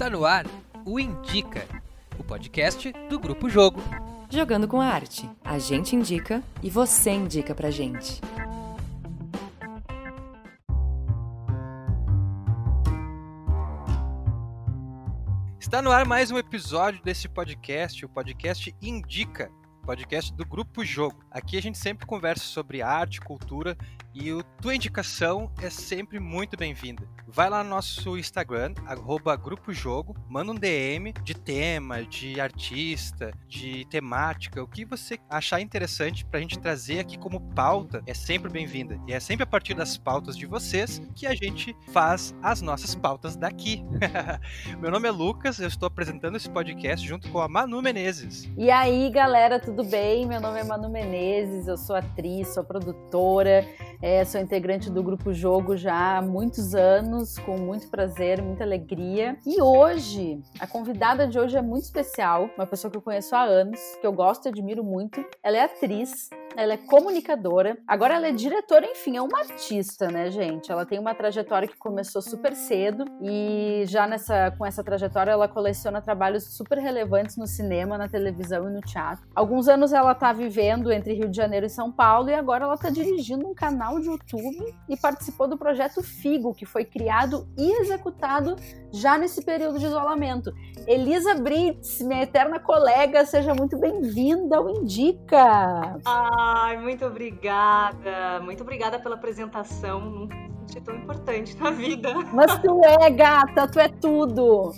Está 0.00 0.08
no 0.08 0.24
ar 0.24 0.46
o 0.86 0.98
Indica, 0.98 1.68
o 2.18 2.24
podcast 2.24 2.90
do 3.10 3.20
Grupo 3.20 3.50
Jogo. 3.50 3.82
Jogando 4.30 4.66
com 4.66 4.80
a 4.80 4.86
arte. 4.86 5.28
A 5.44 5.58
gente 5.58 5.94
indica 5.94 6.42
e 6.62 6.70
você 6.70 7.10
indica 7.10 7.54
pra 7.54 7.70
gente. 7.70 8.18
Está 15.60 15.82
no 15.82 15.92
ar 15.92 16.06
mais 16.06 16.30
um 16.30 16.38
episódio 16.38 17.02
desse 17.04 17.28
podcast, 17.28 18.02
o 18.02 18.08
podcast 18.08 18.74
Indica, 18.80 19.50
podcast 19.84 20.32
do 20.32 20.46
Grupo 20.46 20.82
Jogo. 20.82 21.22
Aqui 21.30 21.58
a 21.58 21.60
gente 21.60 21.76
sempre 21.76 22.06
conversa 22.06 22.46
sobre 22.46 22.80
arte, 22.80 23.20
cultura 23.20 23.76
e 24.14 24.30
a 24.30 24.42
tua 24.60 24.74
indicação 24.74 25.50
é 25.62 25.70
sempre 25.70 26.18
muito 26.18 26.56
bem-vinda. 26.56 27.08
Vai 27.26 27.48
lá 27.48 27.62
no 27.62 27.70
nosso 27.70 28.18
Instagram, 28.18 28.74
arroba 28.84 29.36
Grupo 29.36 29.72
Jogo, 29.72 30.16
manda 30.28 30.50
um 30.50 30.54
DM 30.54 31.12
de 31.22 31.34
tema, 31.34 32.02
de 32.02 32.40
artista, 32.40 33.30
de 33.46 33.84
temática, 33.86 34.62
o 34.62 34.66
que 34.66 34.84
você 34.84 35.18
achar 35.28 35.60
interessante 35.60 36.24
pra 36.24 36.40
gente 36.40 36.58
trazer 36.58 36.98
aqui 36.98 37.16
como 37.16 37.40
pauta 37.54 38.02
é 38.06 38.12
sempre 38.12 38.50
bem-vinda. 38.50 39.00
E 39.06 39.12
é 39.12 39.20
sempre 39.20 39.44
a 39.44 39.46
partir 39.46 39.74
das 39.74 39.96
pautas 39.96 40.36
de 40.36 40.44
vocês 40.44 41.00
que 41.14 41.26
a 41.26 41.34
gente 41.34 41.76
faz 41.92 42.34
as 42.42 42.60
nossas 42.60 42.94
pautas 42.94 43.36
daqui. 43.36 43.84
Meu 44.80 44.90
nome 44.90 45.06
é 45.06 45.12
Lucas, 45.12 45.60
eu 45.60 45.68
estou 45.68 45.86
apresentando 45.86 46.36
esse 46.36 46.50
podcast 46.50 47.06
junto 47.06 47.30
com 47.30 47.40
a 47.40 47.48
Manu 47.48 47.80
Menezes. 47.80 48.50
E 48.56 48.70
aí, 48.70 49.08
galera, 49.10 49.60
tudo 49.60 49.84
bem? 49.84 50.26
Meu 50.26 50.40
nome 50.40 50.58
é 50.58 50.64
Manu 50.64 50.88
Menezes, 50.88 51.68
eu 51.68 51.76
sou 51.76 51.94
atriz, 51.94 52.48
sou 52.48 52.64
produtora. 52.64 53.64
É, 54.02 54.24
sou 54.24 54.40
integrante 54.40 54.90
do 54.90 55.02
Grupo 55.02 55.30
Jogo 55.30 55.76
já 55.76 56.16
há 56.16 56.22
muitos 56.22 56.74
anos, 56.74 57.38
com 57.38 57.58
muito 57.58 57.86
prazer, 57.88 58.40
muita 58.40 58.64
alegria. 58.64 59.36
E 59.46 59.60
hoje, 59.60 60.40
a 60.58 60.66
convidada 60.66 61.28
de 61.28 61.38
hoje 61.38 61.58
é 61.58 61.60
muito 61.60 61.84
especial, 61.84 62.48
uma 62.56 62.66
pessoa 62.66 62.90
que 62.90 62.96
eu 62.96 63.02
conheço 63.02 63.36
há 63.36 63.42
anos, 63.42 63.78
que 64.00 64.06
eu 64.06 64.12
gosto 64.12 64.46
e 64.46 64.48
admiro 64.48 64.82
muito. 64.82 65.22
Ela 65.42 65.58
é 65.58 65.64
atriz, 65.64 66.30
ela 66.56 66.74
é 66.74 66.76
comunicadora, 66.76 67.78
agora 67.86 68.14
ela 68.14 68.26
é 68.28 68.32
diretora, 68.32 68.86
enfim, 68.86 69.16
é 69.16 69.22
uma 69.22 69.38
artista, 69.38 70.08
né, 70.08 70.30
gente? 70.30 70.70
Ela 70.70 70.84
tem 70.84 70.98
uma 70.98 71.14
trajetória 71.14 71.68
que 71.68 71.76
começou 71.76 72.20
super 72.20 72.54
cedo 72.54 73.04
e 73.20 73.84
já 73.86 74.06
nessa 74.06 74.50
com 74.52 74.66
essa 74.66 74.82
trajetória 74.82 75.30
ela 75.30 75.48
coleciona 75.48 76.00
trabalhos 76.00 76.44
super 76.44 76.78
relevantes 76.78 77.36
no 77.36 77.46
cinema, 77.46 77.96
na 77.96 78.08
televisão 78.08 78.68
e 78.68 78.72
no 78.72 78.80
teatro. 78.80 79.26
Alguns 79.34 79.68
anos 79.68 79.92
ela 79.92 80.14
tá 80.14 80.32
vivendo 80.32 80.92
entre 80.92 81.14
Rio 81.14 81.28
de 81.28 81.36
Janeiro 81.36 81.66
e 81.66 81.70
São 81.70 81.90
Paulo 81.90 82.30
e 82.30 82.34
agora 82.34 82.64
ela 82.64 82.76
tá 82.76 82.90
dirigindo 82.90 83.46
um 83.46 83.54
canal 83.54 84.00
de 84.00 84.06
YouTube 84.06 84.74
e 84.88 84.96
participou 84.96 85.46
do 85.46 85.56
projeto 85.56 86.02
Figo, 86.02 86.54
que 86.54 86.66
foi 86.66 86.84
criado 86.84 87.48
e 87.56 87.80
executado 87.80 88.56
já 88.92 89.16
nesse 89.16 89.42
período 89.44 89.78
de 89.78 89.86
isolamento. 89.86 90.52
Elisa 90.86 91.34
Brits, 91.34 92.00
minha 92.02 92.22
eterna 92.22 92.58
colega, 92.58 93.24
seja 93.24 93.54
muito 93.54 93.78
bem-vinda 93.78 94.56
ao 94.56 94.68
Indica. 94.68 95.98
Ai, 96.42 96.78
muito 96.78 97.04
obrigada. 97.04 98.40
Muito 98.42 98.62
obrigada 98.62 98.98
pela 98.98 99.14
apresentação. 99.14 100.00
Nunca 100.00 100.36
senti 100.66 100.80
tão 100.80 100.96
importante 100.96 101.54
na 101.58 101.70
vida. 101.70 102.14
Mas 102.32 102.58
tu 102.60 102.80
é, 102.82 103.10
gata, 103.10 103.68
tu 103.68 103.78
é 103.78 103.88
tudo. 103.88 104.72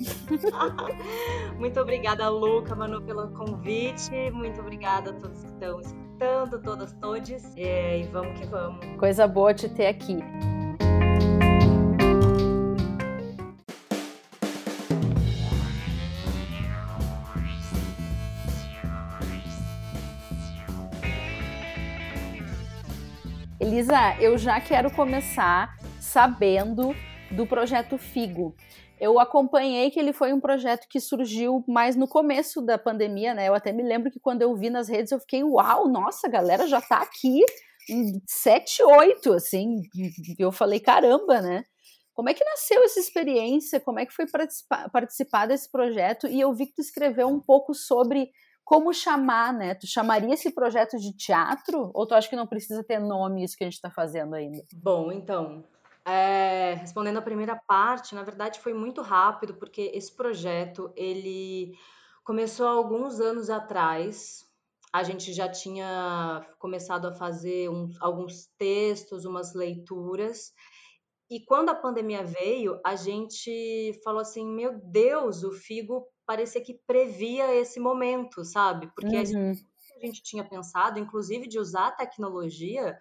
muito 1.58 1.80
obrigada, 1.80 2.28
Luca, 2.28 2.74
Manu, 2.74 3.00
pelo 3.02 3.28
convite. 3.28 4.30
Muito 4.32 4.60
obrigada 4.60 5.10
a 5.10 5.12
todos 5.12 5.40
que 5.40 5.46
estão 5.46 5.80
escutando, 5.80 6.60
todas, 6.60 6.92
todes. 6.94 7.56
É, 7.56 8.00
e 8.00 8.02
vamos 8.04 8.40
que 8.40 8.46
vamos. 8.46 8.84
Coisa 8.98 9.28
boa 9.28 9.54
te 9.54 9.68
ter 9.68 9.86
aqui. 9.86 10.18
Elisa, 23.62 24.16
eu 24.20 24.36
já 24.36 24.60
quero 24.60 24.90
começar 24.90 25.78
sabendo 26.00 26.96
do 27.30 27.46
projeto 27.46 27.96
Figo. 27.96 28.56
Eu 29.00 29.20
acompanhei 29.20 29.88
que 29.88 30.00
ele 30.00 30.12
foi 30.12 30.32
um 30.32 30.40
projeto 30.40 30.88
que 30.90 30.98
surgiu 30.98 31.62
mais 31.68 31.94
no 31.94 32.08
começo 32.08 32.60
da 32.60 32.76
pandemia, 32.76 33.32
né? 33.34 33.46
Eu 33.48 33.54
até 33.54 33.70
me 33.70 33.84
lembro 33.84 34.10
que 34.10 34.18
quando 34.18 34.42
eu 34.42 34.52
vi 34.56 34.68
nas 34.68 34.88
redes 34.88 35.12
eu 35.12 35.20
fiquei, 35.20 35.44
uau, 35.44 35.88
nossa, 35.88 36.26
a 36.26 36.30
galera 36.30 36.66
já 36.66 36.80
tá 36.80 37.02
aqui 37.02 37.38
em 37.88 38.20
7, 38.26 38.82
8, 38.82 39.32
assim. 39.32 39.76
Eu 40.36 40.50
falei, 40.50 40.80
caramba, 40.80 41.40
né? 41.40 41.62
Como 42.14 42.28
é 42.28 42.34
que 42.34 42.44
nasceu 42.44 42.82
essa 42.82 42.98
experiência? 42.98 43.78
Como 43.78 44.00
é 44.00 44.04
que 44.04 44.12
foi 44.12 44.26
participar, 44.28 44.90
participar 44.90 45.46
desse 45.46 45.70
projeto? 45.70 46.26
E 46.26 46.40
eu 46.40 46.52
vi 46.52 46.66
que 46.66 46.74
tu 46.74 46.80
escreveu 46.80 47.28
um 47.28 47.38
pouco 47.38 47.74
sobre 47.74 48.28
como 48.64 48.92
chamar, 48.92 49.52
né? 49.52 49.74
Tu 49.74 49.86
chamaria 49.86 50.34
esse 50.34 50.52
projeto 50.52 50.96
de 50.98 51.14
teatro? 51.16 51.90
Ou 51.94 52.06
tu 52.06 52.14
acha 52.14 52.28
que 52.28 52.36
não 52.36 52.46
precisa 52.46 52.82
ter 52.84 52.98
nome 52.98 53.44
isso 53.44 53.56
que 53.56 53.64
a 53.64 53.66
gente 53.66 53.74
está 53.74 53.90
fazendo 53.90 54.34
ainda? 54.34 54.62
Bom, 54.72 55.10
então, 55.10 55.64
é, 56.04 56.74
respondendo 56.74 57.18
a 57.18 57.22
primeira 57.22 57.56
parte, 57.56 58.14
na 58.14 58.22
verdade 58.22 58.60
foi 58.60 58.74
muito 58.74 59.02
rápido, 59.02 59.54
porque 59.54 59.90
esse 59.94 60.14
projeto, 60.14 60.92
ele 60.96 61.72
começou 62.24 62.66
alguns 62.66 63.20
anos 63.20 63.50
atrás, 63.50 64.44
a 64.92 65.02
gente 65.02 65.32
já 65.32 65.48
tinha 65.48 66.46
começado 66.58 67.06
a 67.06 67.12
fazer 67.12 67.68
uns, 67.68 68.00
alguns 68.00 68.46
textos, 68.58 69.24
umas 69.24 69.54
leituras, 69.54 70.52
e 71.32 71.40
quando 71.40 71.70
a 71.70 71.74
pandemia 71.74 72.22
veio, 72.22 72.78
a 72.84 72.94
gente 72.94 73.98
falou 74.04 74.20
assim: 74.20 74.46
meu 74.46 74.78
Deus, 74.84 75.42
o 75.42 75.50
Figo 75.50 76.06
parecia 76.32 76.62
que 76.62 76.80
previa 76.86 77.54
esse 77.54 77.78
momento, 77.78 78.42
sabe? 78.42 78.90
Porque 78.94 79.14
uhum. 79.14 79.52
a 79.52 80.06
gente 80.06 80.22
tinha 80.22 80.42
pensado, 80.42 80.98
inclusive, 80.98 81.46
de 81.46 81.58
usar 81.58 81.88
a 81.88 81.92
tecnologia, 81.92 82.98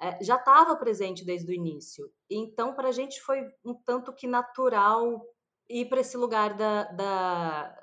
é, 0.00 0.22
já 0.22 0.36
estava 0.36 0.76
presente 0.76 1.24
desde 1.24 1.50
o 1.50 1.54
início. 1.54 2.08
Então, 2.30 2.72
para 2.72 2.88
a 2.88 2.92
gente 2.92 3.20
foi 3.22 3.42
um 3.64 3.74
tanto 3.74 4.14
que 4.14 4.28
natural 4.28 5.20
ir 5.68 5.88
para 5.88 6.00
esse 6.00 6.16
lugar 6.16 6.54
da, 6.54 6.84
da, 6.84 7.76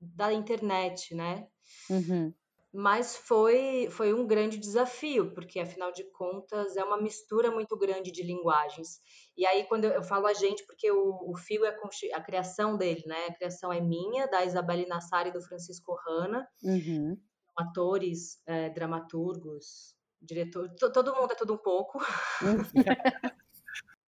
da 0.00 0.32
internet, 0.32 1.12
né? 1.12 1.48
Uhum 1.90 2.32
mas 2.72 3.16
foi, 3.16 3.88
foi 3.90 4.14
um 4.14 4.26
grande 4.26 4.56
desafio, 4.56 5.34
porque 5.34 5.58
afinal 5.58 5.90
de 5.90 6.04
contas 6.12 6.76
é 6.76 6.84
uma 6.84 7.00
mistura 7.00 7.50
muito 7.50 7.76
grande 7.76 8.12
de 8.12 8.22
linguagens. 8.22 9.00
E 9.36 9.44
aí, 9.44 9.64
quando 9.64 9.84
eu, 9.86 9.90
eu 9.90 10.02
falo 10.02 10.26
a 10.26 10.32
gente, 10.32 10.64
porque 10.66 10.90
o, 10.90 11.30
o 11.30 11.36
Fio 11.36 11.64
é 11.64 11.76
a 12.14 12.22
criação 12.22 12.76
dele, 12.76 13.02
né? 13.06 13.26
A 13.28 13.34
criação 13.34 13.72
é 13.72 13.80
minha, 13.80 14.28
da 14.28 14.44
Isabelle 14.44 14.86
Nassari 14.86 15.30
e 15.30 15.32
do 15.32 15.42
Francisco 15.42 15.96
Hanna, 16.06 16.48
uhum. 16.62 17.16
atores, 17.56 18.40
é, 18.46 18.70
dramaturgos, 18.70 19.96
diretor, 20.22 20.70
todo 20.76 21.14
mundo 21.14 21.32
é 21.32 21.36
tudo 21.36 21.54
um 21.54 21.58
pouco. 21.58 21.98
Uhum. 21.98 22.62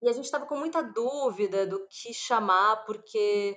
e 0.02 0.08
a 0.08 0.12
gente 0.12 0.26
estava 0.26 0.46
com 0.46 0.56
muita 0.56 0.82
dúvida 0.82 1.66
do 1.66 1.84
que 1.88 2.14
chamar, 2.14 2.84
porque 2.84 3.56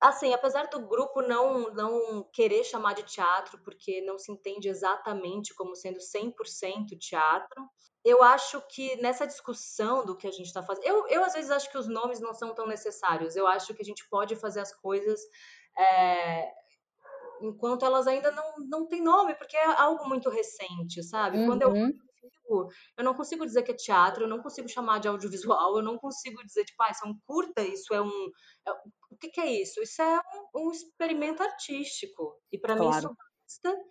assim, 0.00 0.32
apesar 0.34 0.68
do 0.68 0.86
grupo 0.86 1.22
não 1.22 1.72
não 1.72 2.24
querer 2.32 2.64
chamar 2.64 2.94
de 2.94 3.02
teatro 3.02 3.58
porque 3.64 4.00
não 4.02 4.18
se 4.18 4.30
entende 4.30 4.68
exatamente 4.68 5.54
como 5.54 5.74
sendo 5.74 5.98
100% 5.98 6.98
teatro, 6.98 7.68
eu 8.04 8.22
acho 8.22 8.60
que 8.68 8.96
nessa 9.00 9.26
discussão 9.26 10.04
do 10.04 10.16
que 10.16 10.26
a 10.26 10.30
gente 10.30 10.46
está 10.46 10.62
fazendo, 10.62 10.86
eu, 10.86 11.06
eu 11.08 11.24
às 11.24 11.34
vezes 11.34 11.50
acho 11.50 11.70
que 11.70 11.78
os 11.78 11.88
nomes 11.88 12.20
não 12.20 12.34
são 12.34 12.54
tão 12.54 12.66
necessários. 12.66 13.36
Eu 13.36 13.46
acho 13.46 13.72
que 13.74 13.82
a 13.82 13.84
gente 13.84 14.06
pode 14.08 14.34
fazer 14.36 14.60
as 14.60 14.74
coisas 14.74 15.20
é, 15.78 16.52
enquanto 17.40 17.84
elas 17.84 18.06
ainda 18.06 18.30
não, 18.30 18.54
não 18.68 18.86
têm 18.86 19.02
nome, 19.02 19.34
porque 19.34 19.56
é 19.56 19.64
algo 19.80 20.08
muito 20.08 20.28
recente, 20.28 21.02
sabe? 21.02 21.38
Uhum. 21.38 21.46
Quando 21.46 21.62
eu 21.62 21.72
eu 22.96 23.04
não 23.04 23.14
consigo 23.14 23.44
dizer 23.44 23.62
que 23.62 23.72
é 23.72 23.76
teatro, 23.76 24.24
eu 24.24 24.28
não 24.28 24.42
consigo 24.42 24.68
chamar 24.68 24.98
de 24.98 25.08
audiovisual, 25.08 25.76
eu 25.76 25.82
não 25.82 25.98
consigo 25.98 26.44
dizer, 26.44 26.64
tipo, 26.64 26.82
ah, 26.82 26.90
isso 26.90 27.06
é 27.06 27.08
um 27.08 27.18
curta, 27.26 27.62
isso 27.62 27.94
é 27.94 28.00
um. 28.00 28.30
É, 28.66 28.72
o 29.10 29.16
que, 29.20 29.28
que, 29.28 29.40
é 29.40 29.62
isso? 29.62 29.80
Isso 29.82 30.02
é 30.02 30.20
um, 30.54 30.66
um 30.66 30.70
experimento 30.70 31.42
artístico. 31.42 32.38
E 32.50 32.58
para 32.58 32.76
claro. 32.76 32.90
mim 32.90 32.98
isso 32.98 33.08
basta. 33.08 33.82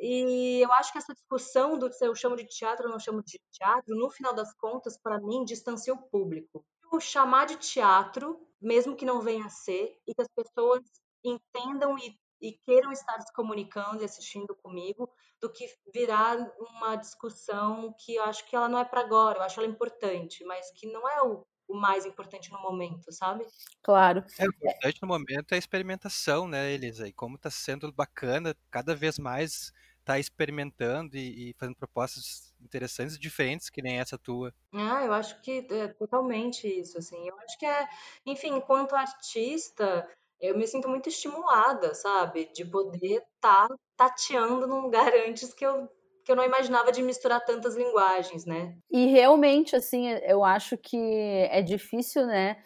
E 0.00 0.60
eu 0.62 0.72
acho 0.74 0.92
que 0.92 0.98
essa 0.98 1.12
discussão 1.12 1.76
do 1.76 1.92
se 1.92 2.06
eu 2.06 2.14
chamo 2.14 2.36
de 2.36 2.46
teatro 2.46 2.86
ou 2.86 2.92
não 2.92 3.00
chamo 3.00 3.22
de 3.22 3.40
teatro, 3.50 3.96
no 3.96 4.10
final 4.10 4.32
das 4.32 4.54
contas, 4.54 4.96
para 4.96 5.20
mim, 5.20 5.44
distancia 5.44 5.92
o 5.92 6.08
público. 6.08 6.64
Eu 6.92 7.00
chamar 7.00 7.46
de 7.46 7.56
teatro, 7.56 8.38
mesmo 8.60 8.96
que 8.96 9.04
não 9.04 9.20
venha 9.20 9.44
a 9.44 9.50
ser, 9.50 9.98
e 10.06 10.14
que 10.14 10.22
as 10.22 10.28
pessoas 10.28 10.82
entendam 11.24 11.98
e 11.98 12.16
e 12.40 12.52
queiram 12.52 12.92
estar 12.92 13.20
se 13.20 13.32
comunicando 13.32 14.02
e 14.02 14.04
assistindo 14.04 14.54
comigo, 14.54 15.10
do 15.40 15.50
que 15.50 15.66
virar 15.92 16.36
uma 16.58 16.96
discussão 16.96 17.94
que 17.98 18.16
eu 18.16 18.24
acho 18.24 18.44
que 18.48 18.56
ela 18.56 18.68
não 18.68 18.78
é 18.78 18.84
para 18.84 19.00
agora, 19.00 19.38
eu 19.38 19.42
acho 19.42 19.60
ela 19.60 19.68
importante, 19.68 20.44
mas 20.44 20.70
que 20.72 20.86
não 20.86 21.08
é 21.08 21.22
o, 21.22 21.46
o 21.68 21.74
mais 21.76 22.06
importante 22.06 22.50
no 22.50 22.60
momento, 22.60 23.12
sabe? 23.12 23.46
Claro. 23.82 24.24
É, 24.38 24.44
o 24.44 24.48
importante 24.48 25.02
no 25.02 25.08
momento 25.08 25.52
é 25.52 25.56
a 25.56 25.58
experimentação, 25.58 26.48
né, 26.48 26.72
Elisa? 26.72 27.06
E 27.06 27.12
como 27.12 27.36
está 27.36 27.50
sendo 27.50 27.92
bacana, 27.92 28.56
cada 28.70 28.94
vez 28.94 29.18
mais 29.18 29.72
tá 30.08 30.18
experimentando 30.18 31.18
e, 31.18 31.50
e, 31.50 31.54
fazendo 31.58 31.76
propostas 31.76 32.54
interessantes 32.62 33.16
e 33.16 33.20
diferentes 33.20 33.68
que 33.68 33.82
nem 33.82 34.00
essa 34.00 34.16
tua. 34.16 34.54
Ah, 34.72 35.04
eu 35.04 35.12
acho 35.12 35.38
que 35.42 35.66
é 35.70 35.88
totalmente 35.88 36.66
isso, 36.66 36.96
assim. 36.96 37.28
Eu 37.28 37.38
acho 37.40 37.58
que 37.58 37.66
é, 37.66 37.86
enfim, 38.24 38.54
enquanto 38.54 38.96
artista, 38.96 40.08
eu 40.40 40.56
me 40.56 40.66
sinto 40.66 40.88
muito 40.88 41.08
estimulada, 41.08 41.94
sabe? 41.94 42.50
De 42.54 42.64
poder 42.64 43.22
estar 43.34 43.68
tá 43.68 43.76
tateando 43.96 44.66
num 44.66 44.80
lugar 44.80 45.12
antes 45.28 45.52
que 45.52 45.64
eu 45.64 45.88
que 46.24 46.32
eu 46.32 46.36
não 46.36 46.44
imaginava 46.44 46.92
de 46.92 47.02
misturar 47.02 47.42
tantas 47.42 47.74
linguagens, 47.74 48.44
né? 48.44 48.76
E 48.90 49.06
realmente, 49.06 49.74
assim, 49.74 50.08
eu 50.08 50.44
acho 50.44 50.76
que 50.76 51.48
é 51.50 51.62
difícil, 51.62 52.26
né, 52.26 52.58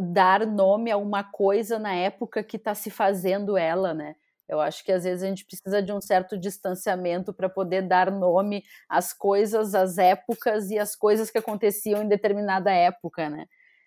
dar 0.00 0.46
nome 0.46 0.88
a 0.88 0.96
uma 0.96 1.24
coisa 1.24 1.80
na 1.80 1.92
época 1.92 2.44
que 2.44 2.56
está 2.56 2.76
se 2.76 2.90
fazendo 2.90 3.56
ela, 3.56 3.92
né? 3.92 4.14
Eu 4.48 4.60
acho 4.60 4.84
que 4.84 4.92
às 4.92 5.02
vezes 5.02 5.24
a 5.24 5.26
gente 5.26 5.44
precisa 5.44 5.82
de 5.82 5.92
um 5.92 6.00
certo 6.00 6.38
distanciamento 6.38 7.32
para 7.32 7.48
poder 7.48 7.82
dar 7.82 8.08
nome 8.08 8.62
às 8.88 9.12
coisas, 9.12 9.74
às 9.74 9.98
épocas 9.98 10.70
e 10.70 10.78
às 10.78 10.94
coisas 10.94 11.28
que 11.28 11.38
aconteciam 11.38 12.02
em 12.02 12.08
determinada 12.08 12.70
época, 12.70 13.28
né? 13.28 13.46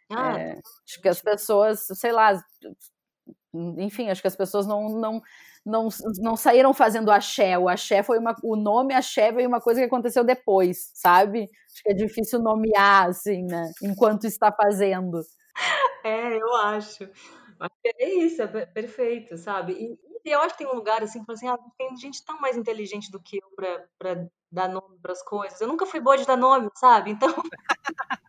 Ah, 0.10 0.40
é, 0.40 0.60
acho 0.88 1.02
que 1.02 1.08
as 1.08 1.22
pessoas, 1.22 1.86
sei 1.94 2.12
lá, 2.12 2.38
enfim, 3.54 4.10
acho 4.10 4.22
que 4.22 4.28
as 4.28 4.36
pessoas 4.36 4.68
não, 4.68 4.90
não, 4.90 5.22
não, 5.66 5.90
não 6.20 6.36
saíram 6.36 6.74
fazendo 6.74 7.10
axé. 7.12 7.58
O 7.58 7.70
axé 7.70 8.04
foi 8.04 8.20
uma. 8.20 8.36
O 8.44 8.56
nome 8.56 8.94
axé 8.94 9.32
veio 9.32 9.48
uma 9.48 9.62
coisa 9.62 9.80
que 9.80 9.86
aconteceu 9.86 10.24
depois, 10.24 10.92
sabe? 10.94 11.50
Acho 11.72 11.84
que 11.84 11.92
é 11.92 11.94
difícil 11.94 12.40
nomear, 12.40 13.08
assim, 13.10 13.44
né? 13.44 13.72
Enquanto 13.82 14.26
está 14.26 14.52
fazendo. 14.52 15.22
É, 16.04 16.38
eu 16.38 16.56
acho. 16.56 17.10
É 17.84 18.10
isso, 18.10 18.42
é 18.42 18.66
perfeito, 18.66 19.38
sabe? 19.38 19.74
E, 19.74 20.00
e 20.26 20.32
eu 20.32 20.42
acho 20.42 20.58
que 20.58 20.64
tem 20.64 20.68
um 20.68 20.76
lugar 20.76 21.02
assim, 21.02 21.24
que 21.24 21.32
assim, 21.32 21.48
ah, 21.48 21.58
tem 21.78 21.96
gente 21.98 22.24
tão 22.26 22.40
mais 22.40 22.58
inteligente 22.58 23.10
do 23.10 23.22
que 23.22 23.38
eu 23.38 23.50
pra, 23.56 23.86
pra 23.98 24.28
dar 24.52 24.68
nome 24.68 24.98
para 25.02 25.14
as 25.14 25.24
coisas. 25.24 25.60
Eu 25.62 25.68
nunca 25.68 25.86
fui 25.86 26.00
boa 26.00 26.18
de 26.18 26.26
dar 26.26 26.38
nome, 26.38 26.70
sabe? 26.76 27.12
Então. 27.12 27.30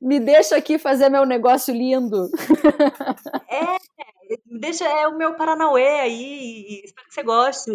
Me 0.00 0.20
deixa 0.20 0.56
aqui 0.56 0.78
fazer 0.78 1.08
meu 1.08 1.24
negócio 1.24 1.74
lindo. 1.74 2.30
É, 3.48 3.77
deixa, 4.50 4.84
é 4.84 5.06
o 5.06 5.16
meu 5.16 5.34
Paranauê 5.34 6.00
aí, 6.00 6.82
espero 6.84 7.08
que 7.08 7.14
você 7.14 7.22
goste. 7.22 7.70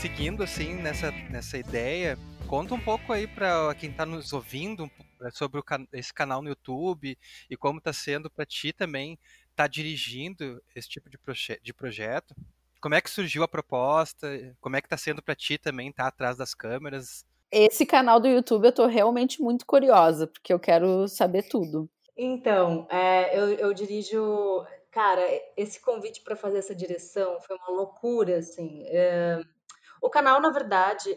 Seguindo 0.00 0.42
assim 0.44 0.74
nessa, 0.74 1.10
nessa 1.10 1.58
ideia, 1.58 2.16
conta 2.46 2.74
um 2.74 2.80
pouco 2.80 3.12
aí 3.12 3.26
para 3.26 3.74
quem 3.74 3.90
está 3.90 4.06
nos 4.06 4.32
ouvindo 4.32 4.90
sobre 5.32 5.60
o, 5.60 5.64
esse 5.92 6.14
canal 6.14 6.40
no 6.40 6.48
YouTube 6.48 7.18
e 7.50 7.56
como 7.56 7.78
está 7.78 7.92
sendo 7.92 8.30
para 8.30 8.46
ti 8.46 8.72
também 8.72 9.18
estar 9.50 9.64
tá 9.64 9.66
dirigindo 9.66 10.62
esse 10.74 10.88
tipo 10.88 11.10
de, 11.10 11.18
proje 11.18 11.58
de 11.62 11.74
projeto. 11.74 12.34
Como 12.80 12.94
é 12.94 13.00
que 13.00 13.10
surgiu 13.10 13.42
a 13.42 13.48
proposta? 13.48 14.28
Como 14.60 14.76
é 14.76 14.80
que 14.80 14.86
está 14.86 14.96
sendo 14.96 15.22
para 15.22 15.34
ti 15.34 15.58
também 15.58 15.90
estar 15.90 16.04
tá 16.04 16.08
atrás 16.08 16.36
das 16.36 16.54
câmeras? 16.54 17.24
Esse 17.50 17.84
canal 17.84 18.20
do 18.20 18.28
YouTube 18.28 18.64
eu 18.64 18.70
estou 18.70 18.86
realmente 18.86 19.42
muito 19.42 19.66
curiosa, 19.66 20.26
porque 20.26 20.52
eu 20.52 20.60
quero 20.60 21.08
saber 21.08 21.48
tudo. 21.48 21.88
Então, 22.16 22.86
é, 22.90 23.38
eu, 23.38 23.50
eu 23.54 23.74
dirijo. 23.74 24.64
Cara, 24.90 25.22
esse 25.56 25.80
convite 25.80 26.22
para 26.22 26.34
fazer 26.34 26.58
essa 26.58 26.74
direção 26.74 27.40
foi 27.40 27.56
uma 27.56 27.70
loucura, 27.70 28.38
assim. 28.38 28.84
É, 28.86 29.40
o 30.00 30.08
canal, 30.08 30.40
na 30.40 30.50
verdade, 30.50 31.16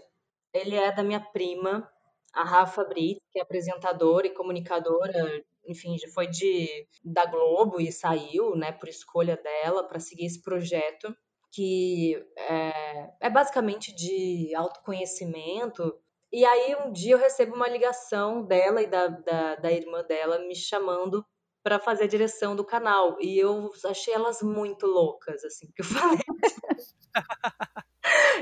ele 0.54 0.76
é 0.76 0.92
da 0.92 1.04
minha 1.04 1.20
prima, 1.20 1.90
a 2.34 2.44
Rafa 2.44 2.84
Brito, 2.84 3.22
que 3.32 3.40
é 3.40 3.42
apresentadora 3.42 4.28
e 4.28 4.34
comunicadora 4.34 5.44
enfim, 5.66 5.98
já 5.98 6.08
foi 6.10 6.28
de 6.28 6.88
da 7.04 7.26
Globo 7.26 7.80
e 7.80 7.92
saiu, 7.92 8.56
né, 8.56 8.72
por 8.72 8.90
escolha 8.90 9.38
dela 9.38 9.84
para 9.88 10.00
seguir 10.00 10.26
esse 10.26 10.42
projeto 10.42 11.16
que 11.52 12.16
é, 12.38 13.10
é 13.20 13.30
basicamente 13.30 13.94
de 13.94 14.54
autoconhecimento. 14.56 15.94
E 16.32 16.46
aí 16.46 16.76
um 16.76 16.92
dia 16.92 17.16
eu 17.16 17.20
recebo 17.20 17.56
uma 17.56 17.68
ligação 17.68 18.44
dela 18.44 18.82
e 18.82 18.88
da, 18.88 19.08
da, 19.08 19.56
da 19.56 19.72
irmã 19.72 20.04
dela 20.04 20.40
me 20.40 20.56
chamando 20.56 21.26
para 21.64 21.80
fazer 21.80 22.06
a 22.06 22.08
direção 22.08 22.56
do 22.56 22.66
canal. 22.66 23.18
E 23.20 23.38
eu 23.38 23.72
achei 23.86 24.14
elas 24.14 24.42
muito 24.42 24.88
loucas, 24.88 25.44
assim, 25.44 25.68
porque 25.68 25.82
eu 25.82 25.86
falei. 25.86 26.20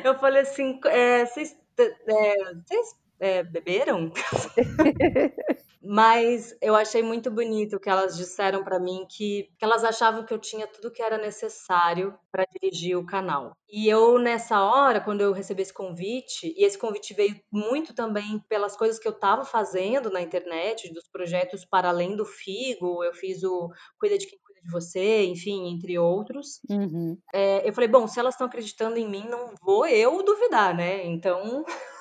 eu 0.04 0.20
falei 0.20 0.42
assim, 0.42 0.80
é, 0.86 1.26
vocês 1.26 1.58
é, 2.08 2.36
é, 3.20 3.44
beberam? 3.44 4.12
Mas 5.82 6.56
eu 6.62 6.76
achei 6.76 7.02
muito 7.02 7.32
bonito 7.32 7.80
que 7.80 7.90
elas 7.90 8.18
disseram 8.18 8.64
para 8.64 8.80
mim 8.80 9.06
que, 9.10 9.50
que 9.58 9.64
elas 9.64 9.84
achavam 9.84 10.26
que 10.26 10.34
eu 10.34 10.40
tinha 10.40 10.68
tudo 10.68 10.92
que 10.92 11.02
era 11.02 11.18
necessário 11.18 12.14
para 12.32 12.46
dirigir 12.46 12.98
o 12.98 13.06
canal. 13.06 13.56
E 13.70 13.88
eu, 13.88 14.20
nessa 14.20 14.62
hora, 14.62 15.00
quando 15.00 15.22
eu 15.22 15.32
recebi 15.32 15.62
esse 15.62 15.74
convite, 15.74 16.54
e 16.58 16.66
esse 16.66 16.78
convite 16.78 17.14
veio 17.14 17.40
muito 17.52 17.94
também 17.94 18.40
pelas 18.50 18.76
coisas 18.76 19.00
que 19.00 19.08
eu 19.08 19.14
estava 19.14 19.46
fazendo 19.46 20.10
na 20.10 20.22
internet, 20.22 20.92
dos 20.94 21.08
projetos 21.08 21.64
para 21.64 21.90
além 21.90 22.16
do 22.16 22.26
Figo, 22.26 23.04
eu 23.04 23.14
fiz 23.14 23.44
o 23.44 23.70
Cuida 24.00 24.18
de 24.18 24.28
Quem 24.28 24.40
Cuida 24.40 24.62
de 24.62 24.72
Você, 24.72 25.24
enfim, 25.26 25.72
entre 25.72 25.98
outros. 25.98 26.60
Uhum. 26.70 27.18
É, 27.34 27.68
eu 27.68 27.74
falei, 27.74 27.88
bom, 27.88 28.06
se 28.08 28.20
elas 28.20 28.34
estão 28.34 28.48
acreditando 28.48 28.98
em 28.98 29.08
mim, 29.08 29.26
não 29.30 29.54
vou 29.62 29.88
eu 29.88 30.24
duvidar, 30.24 30.76
né? 30.76 31.06
Então. 31.06 31.64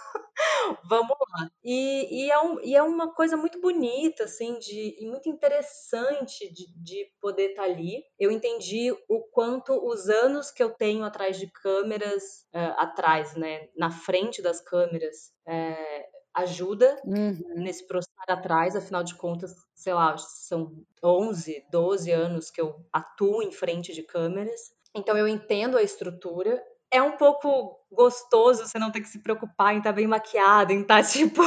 Vamos 0.84 1.16
lá. 1.18 1.50
E, 1.64 2.24
e, 2.24 2.30
é 2.30 2.40
um, 2.40 2.60
e 2.60 2.74
é 2.74 2.82
uma 2.82 3.12
coisa 3.12 3.36
muito 3.36 3.60
bonita, 3.60 4.24
assim, 4.24 4.58
de, 4.58 4.96
e 5.00 5.06
muito 5.06 5.28
interessante 5.28 6.52
de, 6.52 6.66
de 6.82 7.10
poder 7.20 7.50
estar 7.50 7.62
tá 7.62 7.68
ali. 7.68 8.02
Eu 8.18 8.30
entendi 8.30 8.92
o 9.08 9.22
quanto 9.32 9.72
os 9.86 10.08
anos 10.08 10.50
que 10.50 10.62
eu 10.62 10.70
tenho 10.70 11.04
atrás 11.04 11.38
de 11.38 11.46
câmeras, 11.50 12.46
uh, 12.54 12.74
atrás, 12.78 13.34
né, 13.34 13.68
na 13.76 13.90
frente 13.90 14.42
das 14.42 14.60
câmeras, 14.60 15.32
uh, 15.46 16.18
ajuda 16.34 17.00
uhum. 17.04 17.36
nesse 17.56 17.86
processo 17.86 18.08
atrás, 18.28 18.76
afinal 18.76 19.02
de 19.02 19.14
contas, 19.14 19.54
sei 19.74 19.94
lá, 19.94 20.16
são 20.18 20.72
11, 21.02 21.64
12 21.70 22.10
anos 22.12 22.50
que 22.50 22.60
eu 22.60 22.76
atuo 22.92 23.42
em 23.42 23.50
frente 23.50 23.92
de 23.92 24.02
câmeras. 24.02 24.60
Então 24.94 25.16
eu 25.16 25.26
entendo 25.26 25.76
a 25.76 25.82
estrutura 25.82 26.62
é 26.90 27.02
um 27.02 27.12
pouco 27.12 27.76
gostoso 27.90 28.66
você 28.66 28.78
não 28.78 28.90
ter 28.90 29.00
que 29.00 29.08
se 29.08 29.18
preocupar 29.20 29.74
em 29.74 29.78
estar 29.78 29.90
tá 29.90 29.96
bem 29.96 30.06
maquiada, 30.06 30.72
em 30.72 30.82
estar 30.82 31.02
tá, 31.02 31.02
tipo, 31.08 31.42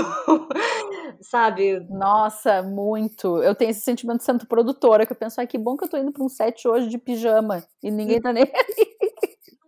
sabe? 1.22 1.80
Nossa, 1.90 2.62
muito. 2.64 3.42
Eu 3.44 3.56
tenho 3.56 3.72
esse 3.72 3.82
sentimento 3.82 4.24
sendo 4.24 4.46
produtora, 4.46 5.06
que 5.06 5.12
eu 5.12 5.18
penso, 5.18 5.40
ai, 5.40 5.48
que 5.48 5.58
bom 5.58 5.78
que 5.78 5.86
eu 5.86 5.90
tô 5.90 5.98
indo 5.98 6.12
para 6.12 6.24
um 6.24 6.30
set 6.30 6.68
hoje 6.68 6.88
de 6.88 6.98
pijama 6.98 7.64
e 7.82 7.92
ninguém 7.92 8.22
tá 8.22 8.32
nem 8.34 8.44
ali 8.44 9.01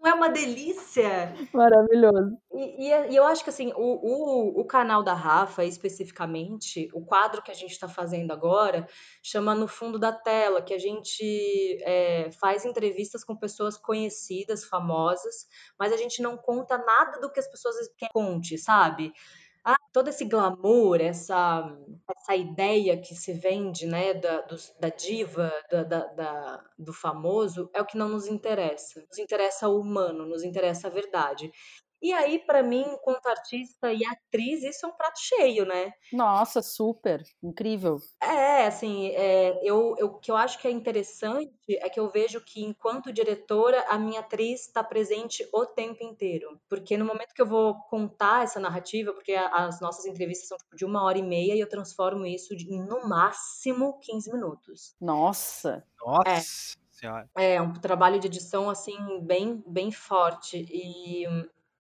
não 0.03 0.11
é 0.11 0.13
uma 0.13 0.29
delícia? 0.29 1.33
Maravilhoso. 1.53 2.37
E, 2.53 2.89
e, 2.89 3.11
e, 3.11 3.15
eu 3.15 3.23
acho 3.23 3.41
que 3.41 3.49
assim, 3.49 3.71
o, 3.73 3.79
o, 3.79 4.59
o 4.61 4.65
canal 4.65 5.01
da 5.01 5.13
Rafa, 5.13 5.63
especificamente, 5.63 6.89
o 6.93 7.05
quadro 7.05 7.41
que 7.41 7.49
a 7.49 7.53
gente 7.53 7.71
está 7.71 7.87
fazendo 7.87 8.33
agora, 8.33 8.85
chama 9.23 9.55
No 9.55 9.65
Fundo 9.65 9.97
da 9.97 10.11
Tela, 10.11 10.61
que 10.61 10.73
a 10.73 10.77
gente 10.77 11.81
é, 11.83 12.29
faz 12.33 12.65
entrevistas 12.65 13.23
com 13.23 13.33
pessoas 13.33 13.77
conhecidas, 13.77 14.65
famosas, 14.65 15.47
mas 15.79 15.93
a 15.93 15.97
gente 15.97 16.21
não 16.21 16.35
conta 16.35 16.77
nada 16.77 17.21
do 17.21 17.31
que 17.31 17.39
as 17.39 17.47
pessoas 17.47 17.75
querem 17.97 18.11
conte, 18.13 18.57
sabe? 18.57 19.13
Ah, 19.63 19.77
todo 19.93 20.09
esse 20.09 20.25
glamour, 20.25 20.99
essa, 21.01 21.75
essa 22.17 22.35
ideia 22.35 22.99
que 22.99 23.15
se 23.15 23.33
vende, 23.33 23.85
né, 23.85 24.13
da, 24.13 24.41
do, 24.41 24.55
da 24.79 24.89
diva, 24.89 25.51
da, 25.71 25.83
da, 25.83 26.05
da, 26.07 26.63
do 26.77 26.93
famoso, 26.93 27.69
é 27.73 27.81
o 27.81 27.85
que 27.85 27.97
não 27.97 28.09
nos 28.09 28.27
interessa. 28.27 29.01
Nos 29.07 29.17
interessa 29.17 29.69
o 29.69 29.79
humano, 29.79 30.25
nos 30.25 30.43
interessa 30.43 30.87
a 30.87 30.91
verdade. 30.91 31.51
E 32.03 32.11
aí, 32.11 32.37
para 32.37 32.61
mim, 32.61 32.81
enquanto 32.81 33.27
artista 33.27 33.93
e 33.93 34.05
atriz, 34.05 34.61
isso 34.61 34.85
é 34.85 34.89
um 34.89 34.91
prato 34.91 35.17
cheio, 35.21 35.65
né? 35.65 35.93
Nossa, 36.11 36.61
super, 36.61 37.23
incrível. 37.41 37.97
É, 38.21 38.67
assim, 38.67 39.07
é, 39.11 39.57
eu, 39.63 39.95
eu, 39.97 40.07
o 40.07 40.19
que 40.19 40.29
eu 40.29 40.35
acho 40.35 40.59
que 40.59 40.67
é 40.67 40.71
interessante 40.71 41.49
é 41.69 41.89
que 41.89 41.97
eu 41.97 42.11
vejo 42.11 42.41
que, 42.41 42.61
enquanto 42.61 43.13
diretora, 43.13 43.85
a 43.87 43.97
minha 43.97 44.19
atriz 44.19 44.67
está 44.67 44.83
presente 44.83 45.47
o 45.53 45.65
tempo 45.65 46.03
inteiro. 46.03 46.59
Porque 46.67 46.97
no 46.97 47.05
momento 47.05 47.33
que 47.33 47.41
eu 47.41 47.47
vou 47.47 47.75
contar 47.89 48.43
essa 48.43 48.59
narrativa, 48.59 49.13
porque 49.13 49.31
as 49.31 49.79
nossas 49.79 50.05
entrevistas 50.05 50.49
são 50.49 50.57
tipo, 50.57 50.75
de 50.75 50.83
uma 50.83 51.05
hora 51.05 51.17
e 51.17 51.23
meia, 51.23 51.55
e 51.55 51.61
eu 51.61 51.69
transformo 51.69 52.25
isso 52.25 52.53
em, 52.53 52.85
no 52.85 53.07
máximo, 53.07 53.97
15 54.01 54.29
minutos. 54.29 54.93
Nossa! 54.99 55.87
Nossa! 56.05 56.29
É. 56.29 56.83
Senhora. 56.91 57.29
É 57.35 57.61
um 57.61 57.73
trabalho 57.73 58.19
de 58.19 58.27
edição 58.27 58.69
assim 58.69 59.19
bem 59.21 59.63
bem 59.67 59.91
forte 59.91 60.65
e 60.69 61.25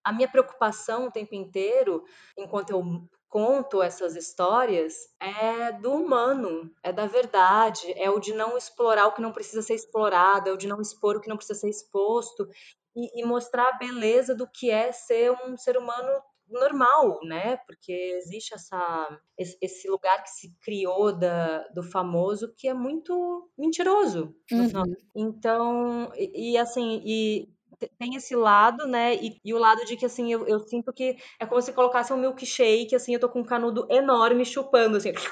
a 0.03 0.11
minha 0.11 0.27
preocupação 0.27 1.07
o 1.07 1.11
tempo 1.11 1.33
inteiro, 1.33 2.03
enquanto 2.37 2.71
eu 2.71 2.83
conto 3.29 3.81
essas 3.81 4.15
histórias, 4.15 4.93
é 5.19 5.71
do 5.71 5.91
humano, 5.91 6.71
é 6.83 6.91
da 6.91 7.07
verdade, 7.07 7.91
é 7.95 8.09
o 8.09 8.19
de 8.19 8.31
não 8.33 8.55
explorar 8.55 9.07
o 9.07 9.13
que 9.13 9.21
não 9.21 9.31
precisa 9.31 9.61
ser 9.63 9.73
explorado, 9.73 10.49
é 10.49 10.53
o 10.53 10.57
de 10.57 10.67
não 10.67 10.79
expor 10.79 11.15
o 11.15 11.19
que 11.19 11.29
não 11.29 11.37
precisa 11.37 11.59
ser 11.59 11.69
exposto 11.69 12.47
e, 12.95 13.21
e 13.21 13.25
mostrar 13.25 13.69
a 13.69 13.77
beleza 13.77 14.35
do 14.35 14.47
que 14.47 14.69
é 14.69 14.91
ser 14.91 15.31
um 15.31 15.57
ser 15.57 15.77
humano 15.77 16.11
normal, 16.47 17.19
né? 17.23 17.57
Porque 17.65 17.91
existe 17.91 18.53
essa, 18.53 19.19
esse 19.37 19.89
lugar 19.89 20.21
que 20.21 20.29
se 20.29 20.55
criou 20.61 21.11
da, 21.11 21.67
do 21.69 21.81
famoso 21.81 22.53
que 22.55 22.67
é 22.67 22.73
muito 22.73 23.49
mentiroso. 23.57 24.35
Uhum. 24.51 24.95
Então, 25.15 26.11
e, 26.15 26.51
e 26.51 26.57
assim, 26.57 27.01
e 27.03 27.49
tem 27.97 28.15
esse 28.15 28.35
lado, 28.35 28.87
né? 28.87 29.15
E, 29.15 29.39
e, 29.43 29.53
o 29.53 29.57
lado 29.57 29.85
de 29.85 29.95
que, 29.95 30.05
assim, 30.05 30.31
eu, 30.31 30.47
eu, 30.47 30.59
sinto 30.59 30.91
que 30.93 31.17
é 31.39 31.45
como 31.45 31.61
se 31.61 31.73
colocasse 31.73 32.11
um 32.13 32.17
milkshake, 32.17 32.95
assim, 32.95 33.13
eu 33.13 33.19
tô 33.19 33.29
com 33.29 33.39
um 33.39 33.45
canudo 33.45 33.87
enorme 33.89 34.45
chupando, 34.45 34.97
assim. 34.97 35.13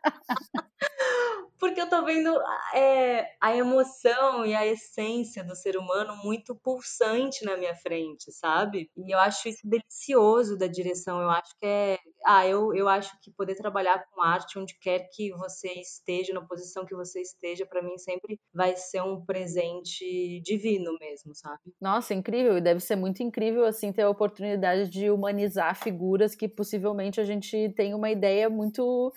tô 2.01 2.05
vendo 2.07 2.35
é, 2.75 3.27
a 3.41 3.55
emoção 3.55 4.47
e 4.47 4.55
a 4.55 4.67
essência 4.67 5.45
do 5.45 5.55
ser 5.55 5.77
humano 5.77 6.17
muito 6.25 6.55
pulsante 6.55 7.45
na 7.45 7.57
minha 7.57 7.75
frente, 7.75 8.33
sabe? 8.33 8.91
E 8.97 9.15
eu 9.15 9.19
acho 9.19 9.49
isso 9.49 9.61
delicioso 9.65 10.57
da 10.57 10.67
direção. 10.67 11.21
Eu 11.21 11.31
acho 11.31 11.51
que 11.59 11.67
é. 11.67 11.99
Ah, 12.27 12.47
eu, 12.47 12.75
eu 12.75 12.89
acho 12.89 13.13
que 13.23 13.31
poder 13.31 13.55
trabalhar 13.55 14.05
com 14.11 14.23
arte 14.23 14.59
onde 14.59 14.79
quer 14.79 15.09
que 15.13 15.31
você 15.33 15.69
esteja, 15.81 16.33
na 16.33 16.45
posição 16.45 16.85
que 16.85 16.95
você 16.95 17.21
esteja, 17.21 17.67
para 17.67 17.83
mim 17.83 17.97
sempre 17.99 18.39
vai 18.53 18.77
ser 18.77 19.03
um 19.03 19.25
presente 19.25 20.41
divino 20.43 20.97
mesmo, 20.99 21.35
sabe? 21.35 21.61
Nossa, 21.81 22.15
incrível. 22.15 22.57
E 22.57 22.61
deve 22.61 22.81
ser 22.81 22.97
muito 22.97 23.23
incrível, 23.23 23.65
assim, 23.65 23.93
ter 23.93 24.03
a 24.03 24.11
oportunidade 24.11 24.89
de 24.89 25.11
humanizar 25.11 25.75
figuras 25.77 26.35
que 26.35 26.49
possivelmente 26.49 27.21
a 27.21 27.25
gente 27.25 27.73
tem 27.75 27.95
uma 27.95 28.11
ideia 28.11 28.49
muito 28.49 29.13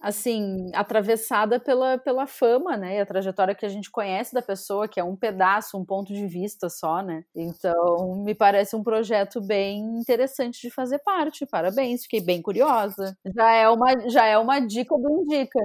assim, 0.00 0.70
atravessada 0.74 1.58
pela, 1.58 1.98
pela 1.98 2.26
fama, 2.26 2.76
né? 2.76 2.96
E 2.96 3.00
a 3.00 3.06
trajetória 3.06 3.54
que 3.54 3.66
a 3.66 3.68
gente 3.68 3.90
conhece 3.90 4.32
da 4.32 4.40
pessoa, 4.40 4.86
que 4.86 5.00
é 5.00 5.04
um 5.04 5.16
pedaço, 5.16 5.76
um 5.76 5.84
ponto 5.84 6.12
de 6.12 6.26
vista 6.26 6.68
só, 6.68 7.02
né? 7.02 7.24
Então, 7.34 8.22
me 8.24 8.34
parece 8.34 8.76
um 8.76 8.82
projeto 8.82 9.40
bem 9.40 9.80
interessante 9.98 10.60
de 10.60 10.70
fazer 10.70 11.00
parte. 11.00 11.44
Parabéns, 11.46 12.02
fiquei 12.02 12.20
bem 12.20 12.40
curiosa. 12.40 13.16
Já 13.34 13.50
é 13.52 13.68
uma, 13.68 14.08
já 14.08 14.26
é 14.26 14.38
uma 14.38 14.60
dica 14.60 14.94
do 14.96 15.22
Indica. 15.22 15.60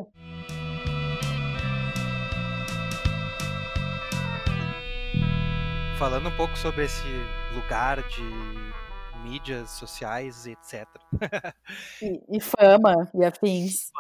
Falando 6.00 6.28
um 6.28 6.36
pouco 6.36 6.58
sobre 6.58 6.86
esse 6.86 7.08
lugar 7.54 8.02
de 8.08 8.24
mídias 9.24 9.72
sociais, 9.72 10.46
etc. 10.46 10.86
e, 12.02 12.38
e, 12.38 12.40
fama 12.42 13.10
e 13.14 13.24
afins. 13.26 13.92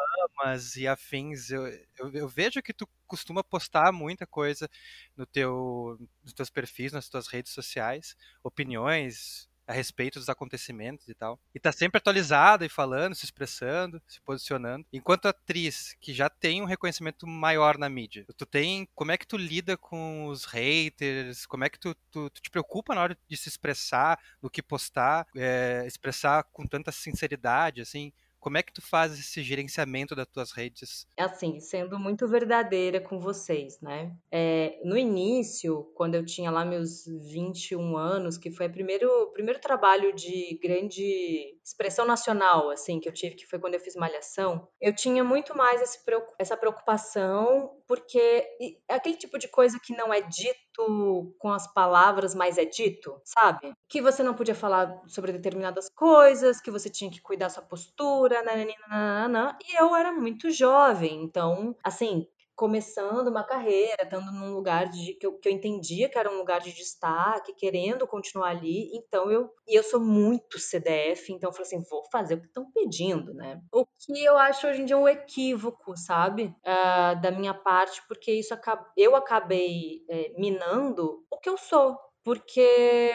E 0.75 0.88
afins. 0.88 1.50
Eu, 1.50 1.67
eu, 1.97 2.12
eu, 2.13 2.27
vejo 2.27 2.62
que 2.62 2.73
tu 2.73 2.88
costuma 3.07 3.43
postar 3.43 3.91
muita 3.91 4.25
coisa 4.25 4.69
no 5.15 5.25
teu, 5.25 5.97
nos 6.23 6.33
teus 6.33 6.50
perfis, 6.50 6.91
nas 6.91 7.09
tuas 7.09 7.27
redes 7.27 7.51
sociais, 7.51 8.15
opiniões, 8.43 9.47
a 9.67 9.73
respeito 9.73 10.19
dos 10.19 10.29
acontecimentos 10.29 11.07
e 11.07 11.13
tal. 11.13 11.39
E 11.53 11.59
tá 11.59 11.71
sempre 11.71 11.97
atualizada 11.97 12.65
e 12.65 12.69
falando, 12.69 13.15
se 13.15 13.25
expressando, 13.25 14.01
se 14.07 14.21
posicionando. 14.21 14.85
Enquanto 14.91 15.27
atriz 15.27 15.95
que 16.00 16.13
já 16.13 16.29
tem 16.29 16.62
um 16.62 16.65
reconhecimento 16.65 17.25
maior 17.25 17.77
na 17.77 17.89
mídia, 17.89 18.25
tu 18.38 18.45
tem. 18.45 18.88
Como 18.93 19.12
é 19.12 19.17
que 19.17 19.27
tu 19.27 19.38
lida 19.38 19.77
com 19.77 20.27
os 20.27 20.45
haters? 20.45 21.45
Como 21.45 21.63
é 21.63 21.69
que 21.69 21.79
tu, 21.79 21.95
tu, 22.12 22.29
tu 22.29 22.41
te 22.41 22.50
preocupa 22.50 22.93
na 22.93 23.01
hora 23.01 23.17
de 23.27 23.38
se 23.38 23.50
expressar, 23.50 24.19
no 24.41 24.50
que 24.50 24.62
postar, 24.62 25.25
é, 25.35 25.83
expressar 25.88 26.43
com 26.45 26.67
tanta 26.67 26.91
sinceridade, 26.91 27.81
assim? 27.81 28.12
Como 28.43 28.57
é 28.57 28.62
que 28.62 28.73
tu 28.73 28.81
faz 28.81 29.17
esse 29.17 29.41
gerenciamento 29.41 30.13
das 30.13 30.27
tuas 30.27 30.51
redes? 30.51 31.07
É 31.15 31.23
assim, 31.23 31.62
sendo 31.62 31.97
muito 31.97 32.27
verdadeira 32.27 33.00
com 33.00 33.17
vocês, 33.17 33.79
né? 33.79 34.13
É, 34.29 34.81
no 34.83 34.97
início, 34.97 35.89
quando 35.95 36.15
eu 36.15 36.25
tinha 36.25 36.51
lá 36.51 36.65
meus 36.65 37.05
21 37.05 37.95
anos, 37.95 38.38
que 38.38 38.51
foi 38.51 38.67
o 38.67 38.69
primeiro, 38.69 39.31
primeiro 39.31 39.62
trabalho 39.62 40.13
de 40.13 40.59
grande 40.62 41.57
expressão 41.63 42.05
nacional, 42.05 42.70
assim, 42.70 43.00
que 43.00 43.08
eu 43.08 43.13
tive, 43.13 43.36
que 43.36 43.46
foi 43.46 43.60
quando 43.60 43.75
eu 43.75 43.79
fiz 43.79 43.96
Malhação, 43.96 44.67
eu 44.82 44.93
tinha 44.93 45.24
muito 45.24 45.55
mais 45.55 45.82
esse, 45.82 46.00
essa 46.38 46.58
preocupação, 46.58 47.72
porque 47.88 48.46
é 48.89 48.96
aquele 48.96 49.15
tipo 49.15 49.38
de 49.38 49.48
coisa 49.48 49.79
que 49.79 49.96
não 49.96 50.13
é 50.13 50.22
dito 50.22 51.34
com 51.39 51.51
as 51.51 51.72
palavras, 51.74 52.36
mas 52.36 52.58
é 52.58 52.65
dito, 52.65 53.20
sabe? 53.24 53.74
Que 53.88 54.01
você 54.01 54.24
não 54.24 54.34
podia 54.34 54.55
falar 54.55 55.01
sobre 55.08 55.32
determinadas 55.32 55.89
coisas, 55.89 56.60
que 56.60 56.72
você 56.72 56.89
tinha 56.89 57.10
que 57.10 57.22
cuidar 57.22 57.50
sua 57.50 57.63
postura, 57.63 58.43
nananana, 58.43 59.58
e 59.63 59.79
eu 59.79 59.96
era 59.96 60.12
muito 60.12 60.51
jovem, 60.51 61.24
então, 61.24 61.75
assim, 61.84 62.27
começando 62.55 63.27
uma 63.27 63.43
carreira, 63.43 64.03
estando 64.03 64.31
num 64.31 64.53
lugar 64.53 64.89
de, 64.89 65.13
que, 65.15 65.25
eu, 65.25 65.38
que 65.38 65.50
eu 65.50 65.53
entendia 65.53 66.10
que 66.10 66.17
era 66.17 66.31
um 66.31 66.38
lugar 66.38 66.62
de 66.62 66.74
destaque, 66.74 67.53
querendo 67.53 68.07
continuar 68.07 68.50
ali. 68.50 68.91
Então 68.93 69.31
eu 69.31 69.50
e 69.67 69.75
eu 69.75 69.83
sou 69.83 70.00
muito 70.00 70.60
CDF, 70.60 71.31
então 71.31 71.50
eu 71.50 71.53
falei 71.53 71.67
assim, 71.67 71.83
vou 71.89 72.03
fazer 72.12 72.36
o 72.36 72.41
que 72.41 72.48
estão 72.48 72.72
pedindo, 72.72 73.33
né? 73.33 73.62
O 73.72 73.86
que 73.86 74.24
eu 74.24 74.38
acho 74.38 74.67
hoje 74.67 74.81
em 74.81 74.86
dia 74.86 74.98
um 74.98 75.07
equívoco, 75.07 75.95
sabe, 75.98 76.55
uh, 76.65 77.19
da 77.22 77.31
minha 77.31 77.53
parte, 77.53 78.01
porque 78.07 78.31
isso 78.31 78.53
eu 78.98 79.15
acabei 79.15 80.03
é, 80.10 80.33
minando 80.38 81.24
o 81.31 81.39
que 81.39 81.50
eu 81.50 81.57
sou. 81.57 81.98
Porque. 82.24 83.13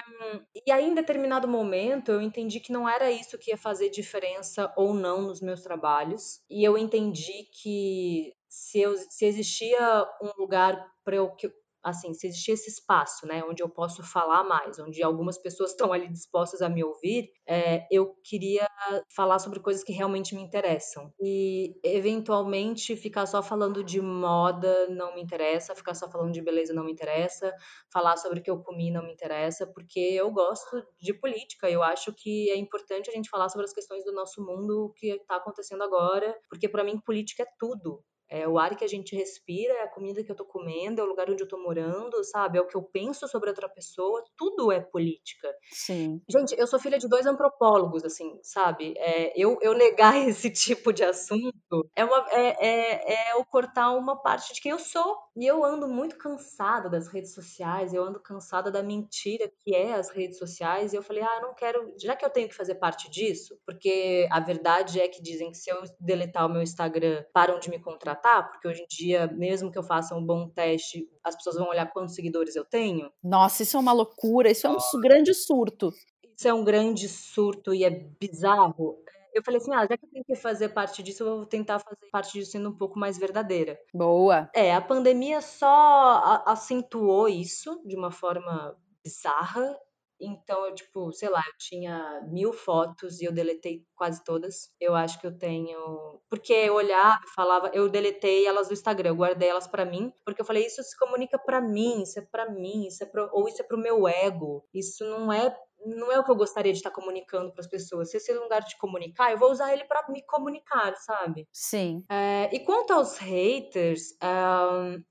E 0.67 0.71
aí, 0.71 0.85
em 0.85 0.95
determinado 0.95 1.49
momento, 1.49 2.13
eu 2.13 2.21
entendi 2.21 2.61
que 2.61 2.71
não 2.71 2.87
era 2.87 3.11
isso 3.11 3.39
que 3.39 3.51
ia 3.51 3.57
fazer 3.57 3.89
diferença 3.89 4.73
ou 4.77 4.93
não 4.93 5.23
nos 5.23 5.41
meus 5.41 5.63
trabalhos. 5.63 6.43
E 6.51 6.63
eu 6.63 6.77
entendi 6.77 7.49
que 7.63 8.35
se, 8.49 8.81
eu, 8.81 8.97
se 8.97 9.25
existia 9.25 10.07
um 10.23 10.41
lugar 10.41 10.85
para 11.05 11.17
eu 11.17 11.35
que 11.35 11.53
assim, 11.83 12.13
se 12.13 12.27
existia 12.27 12.55
esse 12.55 12.71
espaço, 12.71 13.27
né, 13.27 13.43
onde 13.45 13.63
eu 13.63 13.69
posso 13.69 14.03
falar 14.03 14.45
mais, 14.45 14.79
onde 14.79 15.03
algumas 15.03 15.39
pessoas 15.39 15.71
estão 15.79 15.93
ali 15.93 16.09
dispostas 16.09 16.61
a 16.63 16.69
me 16.69 16.83
ouvir, 16.85 17.31
é, 17.47 17.87
eu 17.91 18.15
queria 18.25 18.67
falar 19.15 19.39
sobre 19.39 19.61
coisas 19.61 19.83
que 19.83 19.93
realmente 19.93 20.35
me 20.35 20.43
interessam. 20.43 21.13
E, 21.21 21.79
eventualmente, 21.83 22.97
ficar 22.97 23.27
só 23.27 23.43
falando 23.43 23.83
de 23.83 24.01
moda 24.01 24.89
não 24.89 25.15
me 25.15 25.23
interessa, 25.23 25.75
ficar 25.75 25.95
só 25.95 26.11
falando 26.11 26.33
de 26.33 26.43
beleza 26.43 26.75
não 26.75 26.85
me 26.85 26.93
interessa, 26.93 27.55
falar 27.93 28.17
sobre 28.17 28.41
o 28.41 28.43
que 28.43 28.51
eu 28.51 28.63
comi 28.63 28.91
não 28.91 29.03
me 29.03 29.13
interessa, 29.13 29.67
porque 29.67 30.01
eu 30.01 30.31
gosto 30.31 30.83
de 31.01 31.15
política, 31.15 31.71
eu 31.71 31.83
acho 31.83 32.13
que 32.13 32.51
é 32.51 32.57
importante 32.57 33.11
a 33.11 33.13
gente 33.13 33.31
falar 33.31 33.49
sobre 33.49 33.67
as 33.67 33.73
questões 33.73 34.05
do 34.05 34.13
nosso 34.13 34.45
mundo, 34.45 34.87
o 34.87 34.93
que 34.93 35.09
está 35.09 35.37
acontecendo 35.37 35.83
agora, 35.83 36.37
porque 36.49 36.69
para 36.69 36.85
mim 36.85 37.01
política 37.01 37.43
é 37.43 37.47
tudo. 37.59 38.03
É 38.29 38.47
o 38.47 38.59
ar 38.59 38.77
que 38.77 38.85
a 38.85 38.89
gente 38.89 39.17
respira, 39.17 39.73
é 39.75 39.83
a 39.83 39.89
comida 39.89 40.23
que 40.23 40.31
eu 40.31 40.37
tô 40.37 40.45
comendo, 40.45 41.01
é 41.01 41.05
o 41.05 41.09
lugar 41.09 41.31
onde 41.31 41.43
eu 41.43 41.49
tô 41.49 41.59
morando, 41.59 42.23
sabe? 42.25 42.59
É 42.59 42.61
o 42.61 42.67
que 42.67 42.77
eu 42.77 42.83
penso 42.83 43.27
sobre 43.27 43.49
outra 43.49 43.69
pessoa, 43.69 44.23
tudo 44.37 44.71
é 44.71 44.81
política. 44.81 45.49
Sim. 45.73 46.21
Gente, 46.29 46.55
eu 46.59 46.67
sou 46.67 46.79
filha 46.79 46.99
de 46.99 47.09
dois 47.09 47.27
antropólogos, 47.27 48.05
assim, 48.05 48.39
sabe? 48.43 48.95
É, 48.99 49.33
eu, 49.37 49.59
eu 49.63 49.75
negar 49.75 50.17
esse 50.29 50.51
tipo 50.51 50.93
de 50.93 51.05
assunto 51.05 51.89
é, 51.97 52.05
uma, 52.05 52.27
é, 52.31 52.67
é, 52.67 53.15
é 53.15 53.33
eu 53.33 53.45
cortar 53.45 53.91
uma 53.93 54.17
parte 54.17 54.55
de 54.55 54.61
quem 54.61 54.73
eu 54.73 54.79
sou. 54.79 55.17
E 55.37 55.47
eu 55.47 55.65
ando 55.65 55.87
muito 55.87 56.17
cansada 56.17 56.89
das 56.89 57.07
redes 57.07 57.33
sociais, 57.33 57.95
eu 57.95 58.03
ando 58.03 58.21
cansada 58.21 58.73
da 58.73 58.83
mentira 58.83 59.51
que 59.65 59.75
é 59.75 59.95
as 59.95 60.11
redes 60.11 60.37
sociais, 60.37 60.93
e 60.93 60.97
eu 60.97 61.03
falei, 61.03 61.23
ah, 61.23 61.37
eu 61.37 61.43
não 61.43 61.55
quero, 61.55 61.95
já 61.97 62.17
que 62.17 62.25
eu 62.25 62.31
tenho 62.31 62.49
que 62.49 62.57
fazer 62.57 62.75
parte 62.75 63.09
disso, 63.09 63.57
porque 63.65 64.27
a 64.33 64.41
verdade 64.41 65.01
é 65.01 65.07
que 65.07 65.23
dizem 65.23 65.53
que 65.53 65.59
se 65.59 65.71
eu 65.71 65.81
deletar 66.01 66.45
o 66.47 66.49
meu 66.49 66.61
Instagram, 66.61 67.25
param 67.33 67.61
de 67.61 67.71
me 67.71 67.79
contratar 67.81 68.18
tratar, 68.19 68.43
porque 68.45 68.69
hoje 68.69 68.83
em 68.83 68.87
dia, 68.87 69.27
mesmo 69.29 69.71
que 69.71 69.79
eu 69.79 69.83
faça 69.83 70.15
um 70.15 70.25
bom 70.25 70.49
teste, 70.49 71.09
as 71.23 71.37
pessoas 71.37 71.57
vão 71.57 71.69
olhar 71.69 71.87
quantos 71.87 72.15
seguidores 72.15 72.57
eu 72.57 72.65
tenho. 72.65 73.11
Nossa, 73.23 73.63
isso 73.63 73.77
é 73.77 73.81
uma 73.81 73.93
loucura, 73.93 74.51
isso 74.51 74.67
é 74.67 74.71
um 74.71 75.01
grande 75.01 75.33
surto. 75.33 75.93
Isso 76.37 76.49
é 76.49 76.55
um 76.55 76.65
grande 76.65 77.09
surto 77.09 77.73
e 77.75 77.85
é 77.85 77.91
bizarro. 77.91 78.99
Eu 79.35 79.43
falei 79.43 79.61
assim, 79.61 79.73
ah, 79.73 79.87
já 79.89 79.97
que 79.97 80.05
eu 80.05 80.11
tenho 80.11 80.25
que 80.25 80.35
fazer 80.35 80.71
parte 80.71 81.03
disso, 81.03 81.23
eu 81.23 81.37
vou 81.37 81.47
tentar 81.47 81.79
fazer 81.79 82.11
parte 82.11 82.33
disso 82.33 82.53
sendo 82.53 82.71
um 82.71 82.77
pouco 82.77 82.99
mais 82.99 83.19
verdadeira. 83.19 83.79
Boa. 83.95 84.51
É, 84.55 84.75
a 84.75 84.81
pandemia 84.81 85.41
só 85.41 86.43
acentuou 86.47 87.29
isso 87.29 87.81
de 87.85 87.97
uma 87.97 88.11
forma 88.11 88.77
bizarra 89.05 89.77
então, 90.21 90.67
eu, 90.67 90.75
tipo, 90.75 91.13
sei 91.13 91.29
lá, 91.29 91.43
eu 91.47 91.55
tinha 91.59 92.27
mil 92.29 92.53
fotos 92.53 93.21
e 93.21 93.25
eu 93.25 93.33
deletei 93.33 93.85
quase 93.95 94.23
todas. 94.25 94.71
Eu 94.81 94.95
acho 94.95 95.21
que 95.21 95.27
eu 95.27 95.37
tenho. 95.37 96.21
Porque 96.29 96.53
eu 96.53 96.75
olhava 96.75 97.21
e 97.25 97.35
falava, 97.35 97.71
eu 97.73 97.89
deletei 97.89 98.47
elas 98.47 98.69
do 98.69 98.75
Instagram, 98.75 99.11
eu 99.11 99.17
guardei 99.17 99.49
elas 99.49 99.67
para 99.67 99.85
mim, 99.85 100.13
porque 100.25 100.41
eu 100.41 100.45
falei, 100.45 100.67
isso 100.67 100.83
se 100.83 100.97
comunica 100.97 101.39
para 101.39 101.61
mim, 101.61 102.03
isso 102.03 102.19
é 102.19 102.23
para 102.23 102.51
mim, 102.51 102.87
isso 102.87 103.03
é 103.03 103.07
pro... 103.07 103.29
ou 103.33 103.49
isso 103.49 103.63
é 103.63 103.65
pro 103.65 103.79
meu 103.79 104.09
ego. 104.09 104.65
Isso 104.75 105.05
não 105.05 105.33
é 105.33 105.55
não 105.87 106.11
é 106.11 106.19
o 106.19 106.25
que 106.25 106.31
eu 106.31 106.37
gostaria 106.37 106.73
de 106.73 106.79
estar 106.79 106.91
comunicando 106.91 107.53
para 107.53 107.61
as 107.61 107.69
pessoas. 107.69 108.11
Se 108.11 108.17
esse 108.17 108.33
é 108.33 108.37
o 108.37 108.43
lugar 108.43 108.63
de 108.63 108.77
comunicar, 108.79 109.31
eu 109.31 109.39
vou 109.39 109.51
usar 109.51 109.73
ele 109.73 109.85
para 109.85 110.05
me 110.09 110.23
comunicar, 110.27 110.95
sabe? 110.97 111.47
Sim. 111.53 112.05
É, 112.11 112.51
e 112.53 112.59
quanto 112.61 112.93
aos 112.93 113.17
haters, 113.19 114.17
um, 114.21 115.03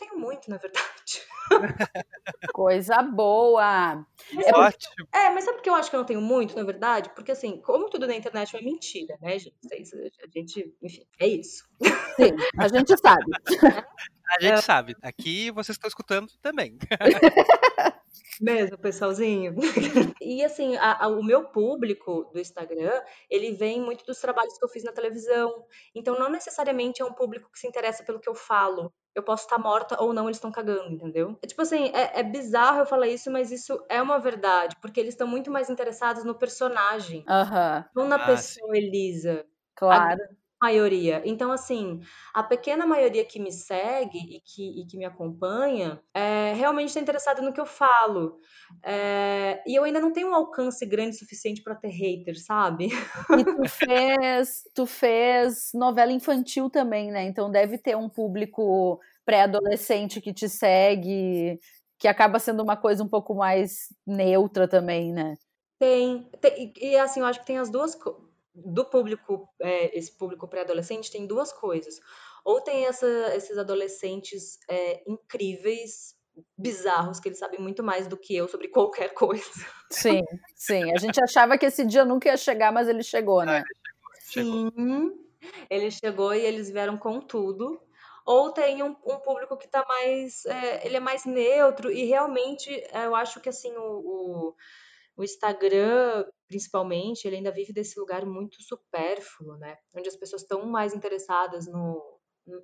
tenho 0.00 0.18
muito, 0.18 0.48
na 0.48 0.56
verdade. 0.56 0.90
Coisa 2.54 3.02
boa! 3.02 4.04
É, 4.32 4.54
Ótimo! 4.56 5.08
É, 5.12 5.30
mas 5.30 5.44
sabe 5.44 5.58
por 5.58 5.62
que 5.62 5.70
eu 5.70 5.74
acho 5.74 5.90
que 5.90 5.96
eu 5.96 6.00
não 6.00 6.06
tenho 6.06 6.20
muito, 6.20 6.56
na 6.56 6.64
verdade? 6.64 7.10
Porque, 7.14 7.32
assim, 7.32 7.60
como 7.60 7.90
tudo 7.90 8.06
na 8.06 8.16
internet 8.16 8.56
é 8.56 8.62
mentira, 8.62 9.18
né, 9.20 9.38
gente? 9.38 9.58
A 9.70 10.26
gente, 10.30 10.74
enfim, 10.82 11.06
é 11.18 11.26
isso. 11.26 11.64
Sim, 12.16 12.32
a 12.58 12.68
gente 12.68 12.96
sabe. 12.96 13.24
A 14.30 14.40
gente 14.40 14.62
sabe. 14.62 14.96
Aqui 15.02 15.50
vocês 15.50 15.76
estão 15.76 15.88
escutando 15.88 16.28
também. 16.40 16.78
Mesmo, 18.40 18.78
pessoalzinho. 18.78 19.54
e 20.20 20.42
assim, 20.42 20.76
a, 20.76 21.04
a, 21.04 21.08
o 21.08 21.22
meu 21.22 21.48
público 21.48 22.24
do 22.32 22.40
Instagram, 22.40 23.02
ele 23.28 23.52
vem 23.52 23.82
muito 23.82 24.04
dos 24.06 24.18
trabalhos 24.18 24.56
que 24.56 24.64
eu 24.64 24.68
fiz 24.68 24.82
na 24.82 24.92
televisão. 24.92 25.66
Então, 25.94 26.18
não 26.18 26.30
necessariamente 26.30 27.02
é 27.02 27.04
um 27.04 27.12
público 27.12 27.50
que 27.52 27.58
se 27.58 27.66
interessa 27.66 28.02
pelo 28.02 28.18
que 28.18 28.28
eu 28.28 28.34
falo. 28.34 28.92
Eu 29.14 29.22
posso 29.22 29.44
estar 29.44 29.58
morta 29.58 30.00
ou 30.00 30.12
não, 30.12 30.26
eles 30.26 30.36
estão 30.36 30.52
cagando, 30.52 30.92
entendeu? 30.92 31.38
É, 31.42 31.46
tipo 31.46 31.60
assim, 31.62 31.90
é, 31.94 32.20
é, 32.20 32.22
bizarro 32.22 32.80
eu 32.80 32.86
falar 32.86 33.08
isso, 33.08 33.30
mas 33.30 33.50
isso 33.50 33.84
é 33.88 34.00
uma 34.00 34.18
verdade, 34.18 34.76
porque 34.80 35.00
eles 35.00 35.14
estão 35.14 35.26
muito 35.26 35.50
mais 35.50 35.68
interessados 35.68 36.24
no 36.24 36.34
personagem, 36.34 37.24
uhum. 37.28 37.84
não 37.94 38.08
na 38.08 38.16
ah, 38.16 38.26
pessoa 38.26 38.72
sim. 38.72 38.78
Elisa. 38.78 39.44
Claro 39.74 40.20
maioria. 40.60 41.22
Então, 41.24 41.50
assim, 41.50 42.00
a 42.34 42.42
pequena 42.42 42.86
maioria 42.86 43.24
que 43.24 43.40
me 43.40 43.50
segue 43.50 44.18
e 44.18 44.40
que, 44.40 44.80
e 44.80 44.86
que 44.86 44.96
me 44.96 45.04
acompanha 45.04 46.00
é, 46.14 46.52
realmente 46.52 46.88
está 46.88 47.00
interessada 47.00 47.40
no 47.40 47.52
que 47.52 47.60
eu 47.60 47.66
falo. 47.66 48.38
É, 48.82 49.62
e 49.66 49.74
eu 49.74 49.84
ainda 49.84 50.00
não 50.00 50.12
tenho 50.12 50.28
um 50.28 50.34
alcance 50.34 50.84
grande 50.84 51.16
o 51.16 51.18
suficiente 51.18 51.62
para 51.62 51.74
ter 51.74 51.88
haters, 51.88 52.44
sabe? 52.44 52.88
E 53.38 53.44
tu 53.44 53.68
fez, 53.68 54.62
tu 54.74 54.86
fez 54.86 55.70
novela 55.74 56.12
infantil 56.12 56.68
também, 56.68 57.10
né? 57.10 57.24
Então 57.24 57.50
deve 57.50 57.78
ter 57.78 57.96
um 57.96 58.08
público 58.08 59.00
pré-adolescente 59.24 60.20
que 60.20 60.32
te 60.32 60.48
segue, 60.48 61.58
que 61.98 62.08
acaba 62.08 62.38
sendo 62.38 62.62
uma 62.62 62.76
coisa 62.76 63.02
um 63.02 63.08
pouco 63.08 63.34
mais 63.34 63.88
neutra 64.06 64.68
também, 64.68 65.12
né? 65.12 65.34
Tem, 65.78 66.28
tem 66.40 66.72
e 66.76 66.96
assim, 66.98 67.20
eu 67.20 67.26
acho 67.26 67.40
que 67.40 67.46
tem 67.46 67.58
as 67.58 67.70
duas 67.70 67.94
do 68.54 68.84
público, 68.84 69.48
é, 69.60 69.96
esse 69.96 70.16
público 70.16 70.48
pré-adolescente, 70.48 71.10
tem 71.10 71.26
duas 71.26 71.52
coisas. 71.52 72.00
Ou 72.44 72.60
tem 72.60 72.86
essa, 72.86 73.06
esses 73.34 73.58
adolescentes 73.58 74.58
é, 74.68 75.02
incríveis, 75.06 76.14
bizarros, 76.56 77.20
que 77.20 77.28
eles 77.28 77.38
sabem 77.38 77.60
muito 77.60 77.82
mais 77.82 78.06
do 78.06 78.16
que 78.16 78.34
eu 78.34 78.48
sobre 78.48 78.68
qualquer 78.68 79.12
coisa. 79.14 79.44
Sim, 79.90 80.22
sim. 80.54 80.92
A 80.92 80.98
gente 80.98 81.22
achava 81.22 81.58
que 81.58 81.66
esse 81.66 81.84
dia 81.84 82.04
nunca 82.04 82.28
ia 82.28 82.36
chegar, 82.36 82.72
mas 82.72 82.88
ele 82.88 83.02
chegou, 83.02 83.44
né? 83.44 83.62
Sim, 84.20 84.70
ele 85.68 85.90
chegou 85.90 86.34
e 86.34 86.40
eles 86.40 86.70
vieram 86.70 86.96
com 86.96 87.20
tudo. 87.20 87.80
Ou 88.24 88.52
tem 88.52 88.82
um, 88.82 88.96
um 89.04 89.18
público 89.18 89.56
que 89.56 89.66
tá 89.68 89.84
mais. 89.86 90.46
É, 90.46 90.86
ele 90.86 90.96
é 90.96 91.00
mais 91.00 91.24
neutro, 91.24 91.90
e 91.90 92.04
realmente 92.04 92.70
eu 92.92 93.14
acho 93.14 93.40
que 93.40 93.48
assim, 93.48 93.72
o, 93.76 93.82
o 93.82 94.54
o 95.20 95.24
Instagram, 95.24 96.24
principalmente, 96.50 97.26
ele 97.26 97.36
ainda 97.36 97.52
vive 97.52 97.72
desse 97.72 97.98
lugar 97.98 98.26
muito 98.26 98.60
supérfluo, 98.60 99.56
né? 99.56 99.78
Onde 99.94 100.08
as 100.08 100.16
pessoas 100.16 100.42
estão 100.42 100.66
mais 100.66 100.92
interessadas 100.92 101.68
no, 101.68 102.18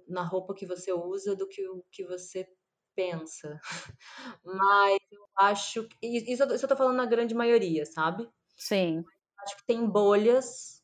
na 0.09 0.25
roupa 0.25 0.53
que 0.55 0.67
você 0.67 0.93
usa 0.93 1.37
do 1.37 1.47
que 1.47 1.67
o 1.69 1.85
que 1.93 2.05
você 2.05 2.49
pensa. 2.97 3.61
Mas 4.45 4.99
eu 5.13 5.25
acho 5.39 5.87
que. 5.87 5.97
Isso, 6.03 6.43
isso 6.53 6.65
eu 6.65 6.69
tô 6.69 6.77
falando 6.77 6.97
na 6.97 7.07
grande 7.07 7.33
maioria, 7.33 7.87
sabe? 7.87 8.29
Sim. 8.57 9.05
Acho 9.39 9.57
que 9.57 9.67
tem 9.67 9.89
bolhas 9.89 10.76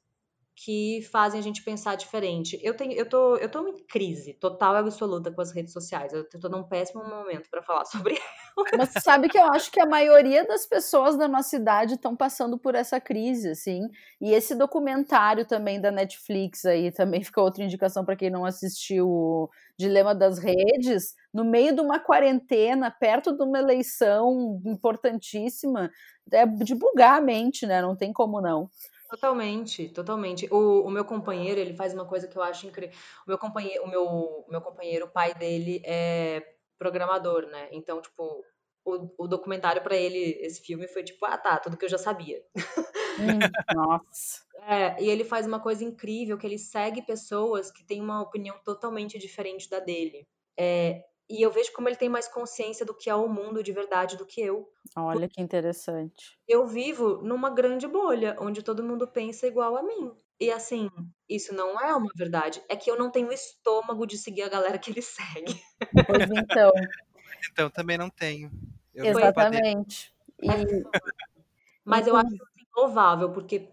que 0.55 1.01
fazem 1.11 1.41
a 1.41 1.43
gente 1.43 1.63
pensar 1.65 1.97
diferente. 1.97 2.59
Eu 2.63 2.75
tenho, 2.77 2.93
eu 2.93 3.09
tô, 3.09 3.37
eu 3.37 3.51
tô 3.51 3.67
em 3.67 3.85
crise 3.87 4.35
total 4.35 4.75
e 4.75 4.79
absoluta 4.79 5.33
com 5.33 5.41
as 5.41 5.53
redes 5.53 5.73
sociais. 5.73 6.13
Eu 6.13 6.29
tô 6.29 6.49
num 6.49 6.63
péssimo 6.63 7.03
momento 7.05 7.49
para 7.51 7.63
falar 7.63 7.85
sobre 7.87 8.19
Mas 8.77 8.91
sabe 9.03 9.29
que 9.29 9.39
eu 9.39 9.45
acho 9.53 9.71
que 9.71 9.81
a 9.81 9.87
maioria 9.87 10.47
das 10.47 10.67
pessoas 10.67 11.17
da 11.17 11.27
nossa 11.27 11.57
idade 11.57 11.95
estão 11.95 12.15
passando 12.15 12.59
por 12.59 12.75
essa 12.75 13.01
crise, 13.01 13.51
assim. 13.51 13.89
E 14.21 14.33
esse 14.33 14.55
documentário 14.55 15.47
também 15.47 15.81
da 15.81 15.91
Netflix 15.91 16.65
aí 16.65 16.93
também 16.93 17.23
fica 17.25 17.41
outra 17.41 17.65
indicação 17.65 18.05
para 18.05 18.17
quem 18.17 18.31
não 18.31 18.45
assistiu 18.45 19.09
o 19.09 19.51
Dilema 19.79 20.15
das 20.15 20.39
Redes, 20.39 21.15
no 21.33 21.45
meio 21.45 21.75
de 21.75 21.81
uma 21.81 21.99
quarentena, 21.99 22.91
perto 22.91 23.37
de 23.37 23.43
uma 23.43 23.59
eleição 23.59 24.61
importantíssima, 24.67 25.91
é 26.31 26.47
de 26.47 26.75
bugar 26.75 27.19
a 27.19 27.23
mente, 27.23 27.67
né? 27.67 27.81
Não 27.81 27.97
tem 27.97 28.13
como 28.13 28.41
não. 28.41 28.69
Totalmente, 29.12 29.90
totalmente. 29.90 30.49
O, 30.50 30.87
o 30.87 30.90
meu 30.90 31.04
companheiro, 31.04 31.61
ele 31.61 31.75
faz 31.75 31.92
uma 31.92 32.07
coisa 32.07 32.26
que 32.26 32.35
eu 32.35 32.42
acho 32.42 32.66
incrível. 32.66 32.97
O 33.26 33.28
meu 33.28 33.37
companheiro, 33.37 33.85
o 33.85 33.87
meu, 33.87 34.07
o 34.07 34.47
meu 34.49 34.62
companheiro, 34.62 35.04
o 35.04 35.11
pai 35.11 35.35
dele 35.35 35.83
é 35.85 36.42
programador, 36.78 37.47
né? 37.47 37.69
Então, 37.73 38.00
tipo, 38.00 38.42
o, 38.83 39.11
o 39.19 39.28
documentário 39.28 39.83
para 39.83 39.95
ele, 39.95 40.38
esse 40.40 40.62
filme, 40.62 40.88
foi 40.88 41.04
tipo, 41.04 41.26
ah, 41.26 41.37
tá, 41.37 41.59
tudo 41.59 41.77
que 41.77 41.85
eu 41.85 41.90
já 41.90 41.98
sabia. 41.98 42.42
Hum, 43.18 43.38
nossa. 43.77 44.40
É, 44.66 45.03
e 45.03 45.11
ele 45.11 45.25
faz 45.25 45.46
uma 45.46 45.61
coisa 45.61 45.85
incrível, 45.85 46.38
que 46.38 46.46
ele 46.46 46.59
segue 46.59 47.03
pessoas 47.03 47.70
que 47.70 47.85
têm 47.85 48.01
uma 48.01 48.22
opinião 48.22 48.59
totalmente 48.64 49.18
diferente 49.18 49.68
da 49.68 49.79
dele. 49.79 50.27
É, 50.59 51.05
e 51.33 51.40
eu 51.40 51.51
vejo 51.51 51.73
como 51.73 51.88
ele 51.88 51.97
tem 51.97 52.11
mais 52.11 52.29
consciência 52.29 52.85
do 52.85 52.92
que 52.92 53.09
é 53.09 53.14
o 53.14 53.27
mundo 53.27 53.62
de 53.62 53.73
verdade 53.73 54.18
do 54.18 54.27
que 54.27 54.42
eu. 54.42 54.71
Olha 54.95 55.27
que 55.27 55.40
interessante. 55.40 56.38
Eu 56.47 56.66
vivo 56.66 57.23
numa 57.23 57.49
grande 57.49 57.88
bolha, 57.88 58.37
onde 58.38 58.62
todo 58.62 58.85
mundo 58.85 59.09
pensa 59.09 59.47
igual 59.47 59.75
a 59.79 59.83
mim. 59.83 60.12
E 60.38 60.51
assim, 60.51 60.90
isso 61.27 61.55
não 61.55 61.81
é 61.81 61.95
uma 61.97 62.11
verdade. 62.14 62.62
É 62.68 62.77
que 62.77 62.90
eu 62.90 62.99
não 62.99 63.11
tenho 63.11 63.33
estômago 63.33 64.07
de 64.07 64.18
seguir 64.18 64.42
a 64.42 64.49
galera 64.51 64.79
que 64.79 64.90
ele 64.90 65.01
segue. 65.01 65.59
Pois 66.07 66.31
então. 66.31 66.71
então, 67.51 67.71
também 67.71 67.97
não 67.97 68.11
tenho. 68.11 68.51
Eu 68.95 69.07
Exatamente. 69.07 70.12
E... 70.42 70.49
Mas 71.83 72.07
eu 72.07 72.14
acho 72.14 72.37
louvável, 72.77 73.31
porque 73.33 73.72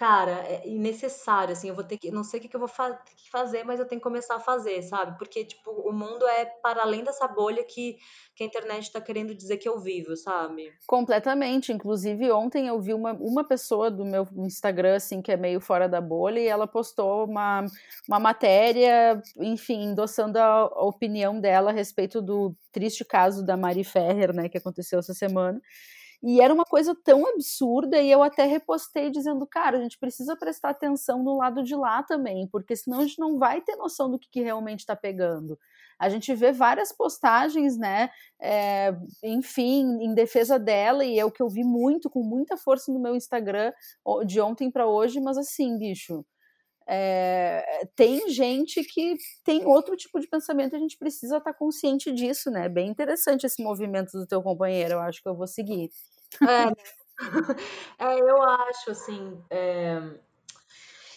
cara, 0.00 0.32
é 0.48 0.66
necessário, 0.66 1.52
assim, 1.52 1.68
eu 1.68 1.74
vou 1.74 1.84
ter 1.84 1.98
que, 1.98 2.10
não 2.10 2.24
sei 2.24 2.40
o 2.40 2.42
que, 2.42 2.56
eu 2.56 2.58
vou 2.58 2.66
fa 2.66 2.94
que 3.14 3.30
fazer, 3.30 3.64
mas 3.64 3.78
eu 3.78 3.86
tenho 3.86 4.00
que 4.00 4.02
começar 4.02 4.36
a 4.36 4.40
fazer, 4.40 4.80
sabe? 4.80 5.18
Porque, 5.18 5.44
tipo, 5.44 5.70
o 5.70 5.92
mundo 5.92 6.26
é 6.26 6.46
para 6.46 6.80
além 6.80 7.04
dessa 7.04 7.28
bolha 7.28 7.62
que, 7.62 7.98
que 8.34 8.42
a 8.42 8.46
internet 8.46 8.84
está 8.84 8.98
querendo 8.98 9.34
dizer 9.34 9.58
que 9.58 9.68
eu 9.68 9.78
vivo, 9.78 10.16
sabe? 10.16 10.72
Completamente. 10.86 11.70
Inclusive, 11.70 12.32
ontem 12.32 12.66
eu 12.66 12.80
vi 12.80 12.94
uma, 12.94 13.12
uma 13.12 13.46
pessoa 13.46 13.90
do 13.90 14.06
meu 14.06 14.26
Instagram, 14.38 14.96
assim, 14.96 15.20
que 15.20 15.32
é 15.32 15.36
meio 15.36 15.60
fora 15.60 15.86
da 15.86 16.00
bolha, 16.00 16.40
e 16.40 16.46
ela 16.46 16.66
postou 16.66 17.26
uma, 17.26 17.66
uma 18.08 18.18
matéria, 18.18 19.20
enfim, 19.36 19.82
endossando 19.82 20.38
a, 20.38 20.60
a 20.62 20.82
opinião 20.82 21.38
dela 21.38 21.72
a 21.72 21.74
respeito 21.74 22.22
do 22.22 22.56
triste 22.72 23.04
caso 23.04 23.44
da 23.44 23.54
Mari 23.54 23.84
Ferrer, 23.84 24.34
né, 24.34 24.48
que 24.48 24.56
aconteceu 24.56 24.98
essa 24.98 25.12
semana. 25.12 25.60
E 26.22 26.40
era 26.40 26.52
uma 26.52 26.64
coisa 26.64 26.94
tão 26.94 27.26
absurda, 27.26 28.00
e 28.00 28.10
eu 28.10 28.22
até 28.22 28.44
repostei 28.44 29.10
dizendo, 29.10 29.46
cara, 29.46 29.78
a 29.78 29.80
gente 29.80 29.98
precisa 29.98 30.36
prestar 30.36 30.70
atenção 30.70 31.22
no 31.22 31.38
lado 31.38 31.62
de 31.62 31.74
lá 31.74 32.02
também, 32.02 32.46
porque 32.46 32.76
senão 32.76 32.98
a 33.00 33.02
gente 33.06 33.18
não 33.18 33.38
vai 33.38 33.62
ter 33.62 33.76
noção 33.76 34.10
do 34.10 34.18
que, 34.18 34.28
que 34.30 34.42
realmente 34.42 34.80
está 34.80 34.94
pegando. 34.94 35.58
A 35.98 36.08
gente 36.10 36.34
vê 36.34 36.52
várias 36.52 36.92
postagens, 36.92 37.76
né, 37.78 38.10
é, 38.40 38.94
enfim, 39.22 39.98
em 40.02 40.14
defesa 40.14 40.58
dela, 40.58 41.04
e 41.04 41.18
é 41.18 41.24
o 41.24 41.30
que 41.30 41.42
eu 41.42 41.48
vi 41.48 41.64
muito, 41.64 42.10
com 42.10 42.22
muita 42.22 42.56
força 42.56 42.92
no 42.92 43.00
meu 43.00 43.14
Instagram, 43.16 43.72
de 44.26 44.40
ontem 44.40 44.70
para 44.70 44.86
hoje, 44.86 45.20
mas 45.20 45.38
assim, 45.38 45.78
bicho, 45.78 46.24
é, 46.86 47.88
tem 47.94 48.28
gente 48.28 48.82
que 48.82 49.16
tem 49.44 49.64
outro 49.64 49.96
tipo 49.96 50.18
de 50.18 50.26
pensamento, 50.26 50.74
a 50.74 50.78
gente 50.78 50.98
precisa 50.98 51.38
estar 51.38 51.52
tá 51.52 51.58
consciente 51.58 52.12
disso, 52.12 52.50
né? 52.50 52.68
Bem 52.68 52.88
interessante 52.88 53.46
esse 53.46 53.62
movimento 53.62 54.12
do 54.12 54.26
teu 54.26 54.42
companheiro, 54.42 54.94
eu 54.94 55.00
acho 55.00 55.22
que 55.22 55.28
eu 55.28 55.36
vou 55.36 55.46
seguir. 55.46 55.90
É, 56.42 57.16
é 57.98 58.18
eu 58.18 58.42
acho, 58.42 58.90
assim. 58.90 59.40
É... 59.50 60.00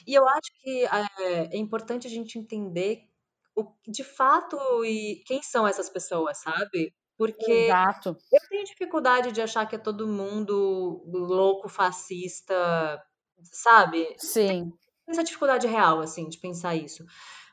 E 0.06 0.14
eu 0.14 0.28
acho 0.28 0.52
que 0.62 0.86
é, 0.86 1.56
é, 1.56 1.58
importante 1.58 2.08
a 2.08 2.10
gente 2.10 2.38
entender 2.38 3.10
o, 3.56 3.66
de 3.88 4.04
fato 4.04 4.58
e 4.84 5.24
quem 5.26 5.42
são 5.42 5.66
essas 5.66 5.90
pessoas, 5.90 6.40
sabe? 6.40 6.94
Porque 7.18 7.52
Exato. 7.52 8.18
eu 8.32 8.40
tenho 8.50 8.66
dificuldade 8.66 9.32
de 9.32 9.42
achar 9.42 9.66
que 9.66 9.76
é 9.76 9.80
todo 9.80 10.08
mundo 10.08 11.04
louco, 11.08 11.70
fascista, 11.70 13.02
sabe? 13.42 14.14
Sim 14.18 14.74
essa 15.08 15.24
dificuldade 15.24 15.68
real, 15.68 16.00
assim, 16.02 16.30
de 16.30 16.38
pensar 16.38 16.76
isso. 16.76 17.06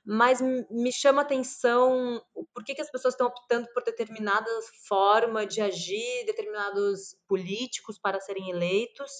Mas 0.05 0.41
me 0.41 0.93
chama 0.93 1.23
atenção 1.23 2.23
por 2.55 2.65
que, 2.65 2.75
que 2.75 2.81
as 2.81 2.91
pessoas 2.91 3.15
estão 3.15 3.27
optando 3.27 3.69
por 3.75 3.85
determinada 3.85 4.49
forma 4.89 5.45
de 5.47 5.61
agir, 5.61 6.25
determinados 6.25 7.17
políticos 7.29 7.99
para 7.99 8.21
serem 8.21 8.51
eleitos. 8.51 9.11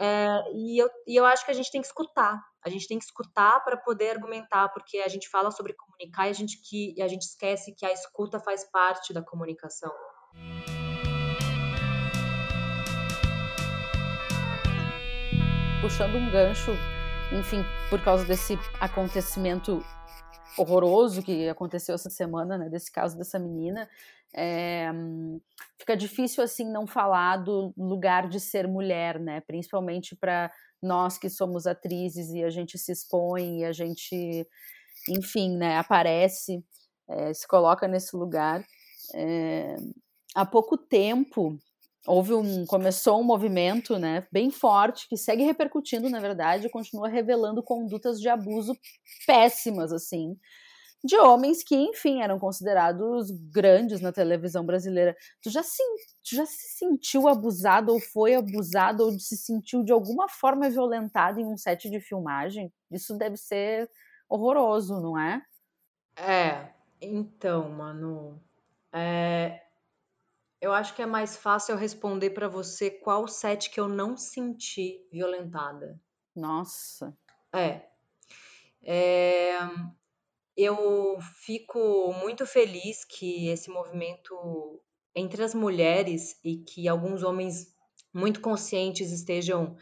É, 0.00 0.28
e, 0.54 0.78
eu, 0.78 0.88
e 1.06 1.16
eu 1.16 1.26
acho 1.26 1.44
que 1.44 1.50
a 1.50 1.54
gente 1.54 1.70
tem 1.70 1.80
que 1.80 1.86
escutar. 1.88 2.40
A 2.64 2.70
gente 2.70 2.88
tem 2.88 2.98
que 2.98 3.04
escutar 3.04 3.62
para 3.64 3.76
poder 3.76 4.10
argumentar, 4.10 4.68
porque 4.70 4.98
a 4.98 5.08
gente 5.08 5.28
fala 5.28 5.50
sobre 5.50 5.74
comunicar 5.74 6.26
e 6.26 6.30
a 6.30 6.32
gente, 6.32 6.58
que, 6.62 6.94
e 6.96 7.02
a 7.02 7.08
gente 7.08 7.22
esquece 7.22 7.74
que 7.74 7.84
a 7.84 7.92
escuta 7.92 8.40
faz 8.40 8.64
parte 8.70 9.12
da 9.12 9.22
comunicação. 9.22 9.92
Puxando 15.82 16.16
um 16.16 16.30
gancho 16.30 16.72
enfim, 17.32 17.62
por 17.90 18.02
causa 18.02 18.24
desse 18.24 18.58
acontecimento 18.80 19.84
horroroso 20.56 21.22
que 21.22 21.48
aconteceu 21.48 21.94
essa 21.94 22.10
semana, 22.10 22.58
né, 22.58 22.68
desse 22.68 22.90
caso 22.90 23.16
dessa 23.16 23.38
menina, 23.38 23.88
é, 24.34 24.90
fica 25.78 25.96
difícil 25.96 26.42
assim 26.42 26.70
não 26.70 26.86
falar 26.86 27.36
do 27.38 27.72
lugar 27.76 28.28
de 28.28 28.40
ser 28.40 28.66
mulher, 28.66 29.20
né, 29.20 29.40
principalmente 29.42 30.16
para 30.16 30.50
nós 30.82 31.18
que 31.18 31.28
somos 31.30 31.66
atrizes 31.66 32.30
e 32.30 32.42
a 32.44 32.50
gente 32.50 32.78
se 32.78 32.92
expõe 32.92 33.60
e 33.60 33.64
a 33.64 33.72
gente, 33.72 34.46
enfim, 35.08 35.56
né, 35.56 35.78
aparece. 35.78 36.64
é, 37.08 37.32
se 37.34 37.46
coloca 37.48 37.88
nesse 37.88 38.16
lugar. 38.16 38.64
É, 39.14 39.76
há 40.34 40.44
pouco 40.46 40.76
tempo 40.76 41.58
houve 42.08 42.32
um 42.32 42.64
começou 42.66 43.20
um 43.20 43.24
movimento, 43.24 43.98
né, 43.98 44.26
bem 44.32 44.50
forte 44.50 45.06
que 45.08 45.16
segue 45.16 45.42
repercutindo, 45.42 46.08
na 46.08 46.18
verdade, 46.18 46.66
e 46.66 46.70
continua 46.70 47.08
revelando 47.08 47.62
condutas 47.62 48.18
de 48.20 48.28
abuso 48.28 48.74
péssimas 49.26 49.92
assim, 49.92 50.36
de 51.04 51.16
homens 51.18 51.62
que, 51.62 51.76
enfim, 51.76 52.22
eram 52.22 52.38
considerados 52.38 53.30
grandes 53.52 54.00
na 54.00 54.10
televisão 54.10 54.64
brasileira. 54.64 55.16
Tu 55.42 55.50
já 55.50 55.62
se, 55.62 55.82
tu 56.24 56.34
já 56.34 56.46
se 56.46 56.78
sentiu 56.78 57.28
abusado 57.28 57.92
ou 57.92 58.00
foi 58.00 58.34
abusado 58.34 59.04
ou 59.04 59.18
se 59.18 59.36
sentiu 59.36 59.84
de 59.84 59.92
alguma 59.92 60.28
forma 60.28 60.68
violentado 60.70 61.38
em 61.40 61.46
um 61.46 61.56
set 61.56 61.90
de 61.90 62.00
filmagem? 62.00 62.72
Isso 62.90 63.16
deve 63.16 63.36
ser 63.36 63.88
horroroso, 64.28 65.00
não 65.00 65.18
é? 65.18 65.42
É, 66.16 66.70
então, 67.00 67.68
mano, 67.68 68.42
é, 68.92 69.62
eu 70.60 70.72
acho 70.72 70.94
que 70.94 71.02
é 71.02 71.06
mais 71.06 71.36
fácil 71.36 71.72
eu 71.72 71.78
responder 71.78 72.30
para 72.30 72.48
você 72.48 72.90
qual 72.90 73.26
set 73.28 73.70
que 73.70 73.80
eu 73.80 73.88
não 73.88 74.16
senti 74.16 75.06
violentada. 75.10 76.00
Nossa. 76.34 77.16
É. 77.54 77.82
é 78.82 79.58
eu 80.56 81.18
fico 81.44 82.12
muito 82.14 82.44
feliz 82.44 83.04
que 83.04 83.48
esse 83.48 83.70
movimento 83.70 84.82
entre 85.14 85.44
as 85.44 85.54
mulheres 85.54 86.36
e 86.44 86.56
que 86.56 86.88
alguns 86.88 87.22
homens 87.22 87.72
muito 88.12 88.40
conscientes 88.40 89.12
estejam 89.12 89.76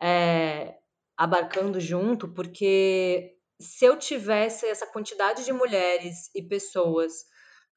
é, 0.00 0.78
abarcando 1.16 1.78
junto, 1.78 2.28
porque 2.28 3.36
se 3.60 3.84
eu 3.84 3.98
tivesse 3.98 4.66
essa 4.66 4.86
quantidade 4.86 5.44
de 5.44 5.52
mulheres 5.52 6.30
e 6.34 6.42
pessoas, 6.42 7.26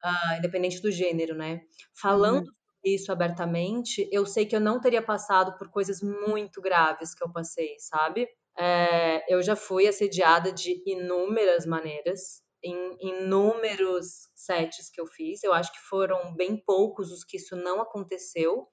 uh, 0.06 0.38
independente 0.38 0.80
do 0.80 0.90
gênero, 0.90 1.34
né, 1.34 1.60
falando 2.00 2.46
uhum. 2.46 2.52
isso 2.84 3.10
abertamente, 3.10 4.08
eu 4.12 4.24
sei 4.24 4.46
que 4.46 4.54
eu 4.54 4.60
não 4.60 4.80
teria 4.80 5.02
passado 5.02 5.56
por 5.58 5.68
coisas 5.70 6.00
muito 6.00 6.60
graves 6.60 7.14
que 7.14 7.24
eu 7.24 7.32
passei, 7.32 7.76
sabe? 7.78 8.28
É, 8.58 9.22
eu 9.32 9.42
já 9.42 9.54
fui 9.54 9.86
assediada 9.86 10.50
de 10.50 10.82
inúmeras 10.86 11.66
maneiras, 11.66 12.42
em 12.64 12.96
inúmeros 13.00 14.28
sets 14.34 14.90
que 14.90 15.00
eu 15.00 15.06
fiz. 15.06 15.42
Eu 15.42 15.52
acho 15.52 15.72
que 15.72 15.80
foram 15.80 16.34
bem 16.34 16.56
poucos 16.56 17.12
os 17.12 17.22
que 17.22 17.36
isso 17.36 17.54
não 17.54 17.80
aconteceu. 17.80 18.66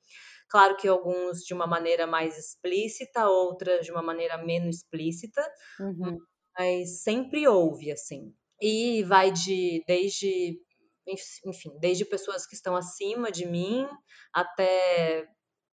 Claro 0.49 0.77
que 0.77 0.87
alguns 0.87 1.39
de 1.39 1.53
uma 1.53 1.67
maneira 1.67 2.07
mais 2.07 2.37
explícita, 2.37 3.27
outras 3.27 3.85
de 3.85 3.91
uma 3.91 4.01
maneira 4.01 4.37
menos 4.37 4.77
explícita, 4.77 5.41
uhum. 5.79 6.17
mas 6.57 7.01
sempre 7.01 7.47
houve, 7.47 7.91
assim. 7.91 8.33
E 8.61 9.03
vai 9.03 9.31
de 9.31 9.83
desde, 9.87 10.59
enfim, 11.07 11.77
desde 11.79 12.05
pessoas 12.05 12.45
que 12.45 12.55
estão 12.55 12.75
acima 12.75 13.31
de 13.31 13.45
mim 13.45 13.87
até, 14.33 15.27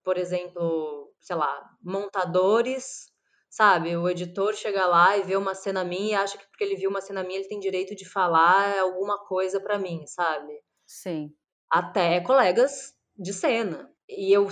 por 0.04 0.16
exemplo, 0.16 1.12
sei 1.20 1.36
lá, 1.36 1.62
montadores 1.82 3.10
sabe? 3.50 3.96
O 3.96 4.08
editor 4.08 4.54
chega 4.54 4.86
lá 4.86 5.18
e 5.18 5.22
vê 5.22 5.36
uma 5.36 5.54
cena 5.54 5.84
minha 5.84 6.12
e 6.12 6.14
acha 6.14 6.38
que 6.38 6.46
porque 6.46 6.62
ele 6.62 6.76
viu 6.76 6.88
uma 6.88 7.00
cena 7.00 7.24
minha 7.24 7.40
ele 7.40 7.48
tem 7.48 7.58
direito 7.58 7.96
de 7.96 8.08
falar 8.08 8.78
alguma 8.78 9.18
coisa 9.26 9.60
para 9.60 9.78
mim, 9.78 10.06
sabe? 10.06 10.52
Sim. 10.86 11.34
Até 11.68 12.20
colegas 12.20 12.94
de 13.18 13.32
cena. 13.32 13.90
E 14.08 14.32
eu, 14.32 14.48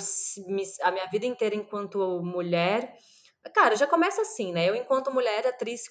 a 0.82 0.90
minha 0.90 1.06
vida 1.06 1.26
inteira 1.26 1.54
enquanto 1.54 2.22
mulher, 2.22 2.96
Cara, 3.54 3.76
já 3.76 3.86
começa 3.86 4.22
assim, 4.22 4.52
né? 4.52 4.68
Eu, 4.68 4.74
enquanto 4.74 5.12
mulher, 5.12 5.46
atriz, 5.46 5.84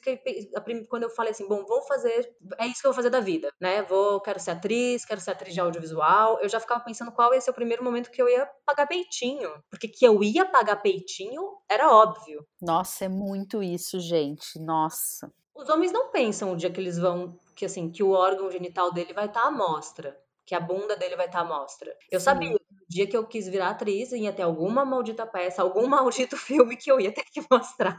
quando 0.89 1.03
eu 1.03 1.09
falei 1.09 1.31
assim, 1.31 1.47
bom, 1.47 1.65
vou 1.65 1.81
fazer, 1.81 2.35
é 2.57 2.67
isso 2.67 2.81
que 2.81 2.87
eu 2.87 2.91
vou 2.91 2.95
fazer 2.95 3.09
da 3.09 3.19
vida, 3.19 3.51
né? 3.59 3.81
Vou, 3.83 4.21
quero 4.21 4.39
ser 4.39 4.51
atriz, 4.51 5.05
quero 5.05 5.19
ser 5.19 5.31
atriz 5.31 5.53
de 5.53 5.59
audiovisual. 5.59 6.39
Eu 6.41 6.49
já 6.49 6.59
ficava 6.59 6.83
pensando 6.83 7.11
qual 7.11 7.33
ia 7.33 7.41
ser 7.41 7.51
o 7.51 7.55
primeiro 7.55 7.83
momento 7.83 8.11
que 8.11 8.21
eu 8.21 8.29
ia 8.29 8.49
pagar 8.65 8.87
peitinho. 8.87 9.51
Porque 9.69 9.87
que 9.87 10.05
eu 10.05 10.23
ia 10.23 10.45
pagar 10.45 10.77
peitinho 10.77 11.57
era 11.69 11.91
óbvio. 11.91 12.45
Nossa, 12.61 13.05
é 13.05 13.09
muito 13.09 13.63
isso, 13.63 13.99
gente. 13.99 14.59
Nossa. 14.59 15.31
Os 15.55 15.69
homens 15.69 15.91
não 15.91 16.11
pensam 16.11 16.53
o 16.53 16.55
dia 16.55 16.69
que 16.69 16.79
eles 16.79 16.99
vão, 16.99 17.39
que 17.55 17.65
assim, 17.65 17.89
que 17.89 18.03
o 18.03 18.11
órgão 18.11 18.51
genital 18.51 18.91
dele 18.91 19.13
vai 19.13 19.25
estar 19.25 19.41
tá 19.41 19.47
à 19.47 19.51
mostra 19.51 20.15
que 20.47 20.55
a 20.55 20.61
bunda 20.61 20.95
dele 20.95 21.17
vai 21.17 21.25
estar 21.25 21.39
tá 21.39 21.45
à 21.45 21.59
mostra. 21.59 21.93
Eu 22.09 22.21
Sim. 22.21 22.23
sabia, 22.23 22.59
dia 22.87 23.07
que 23.07 23.15
eu 23.15 23.25
quis 23.27 23.47
virar 23.47 23.69
atriz, 23.69 24.11
ia 24.11 24.33
ter 24.33 24.43
alguma 24.43 24.85
maldita 24.85 25.25
peça, 25.25 25.61
algum 25.61 25.87
maldito 25.87 26.37
filme 26.37 26.77
que 26.77 26.91
eu 26.91 26.99
ia 26.99 27.11
ter 27.11 27.23
que 27.23 27.41
mostrar 27.51 27.97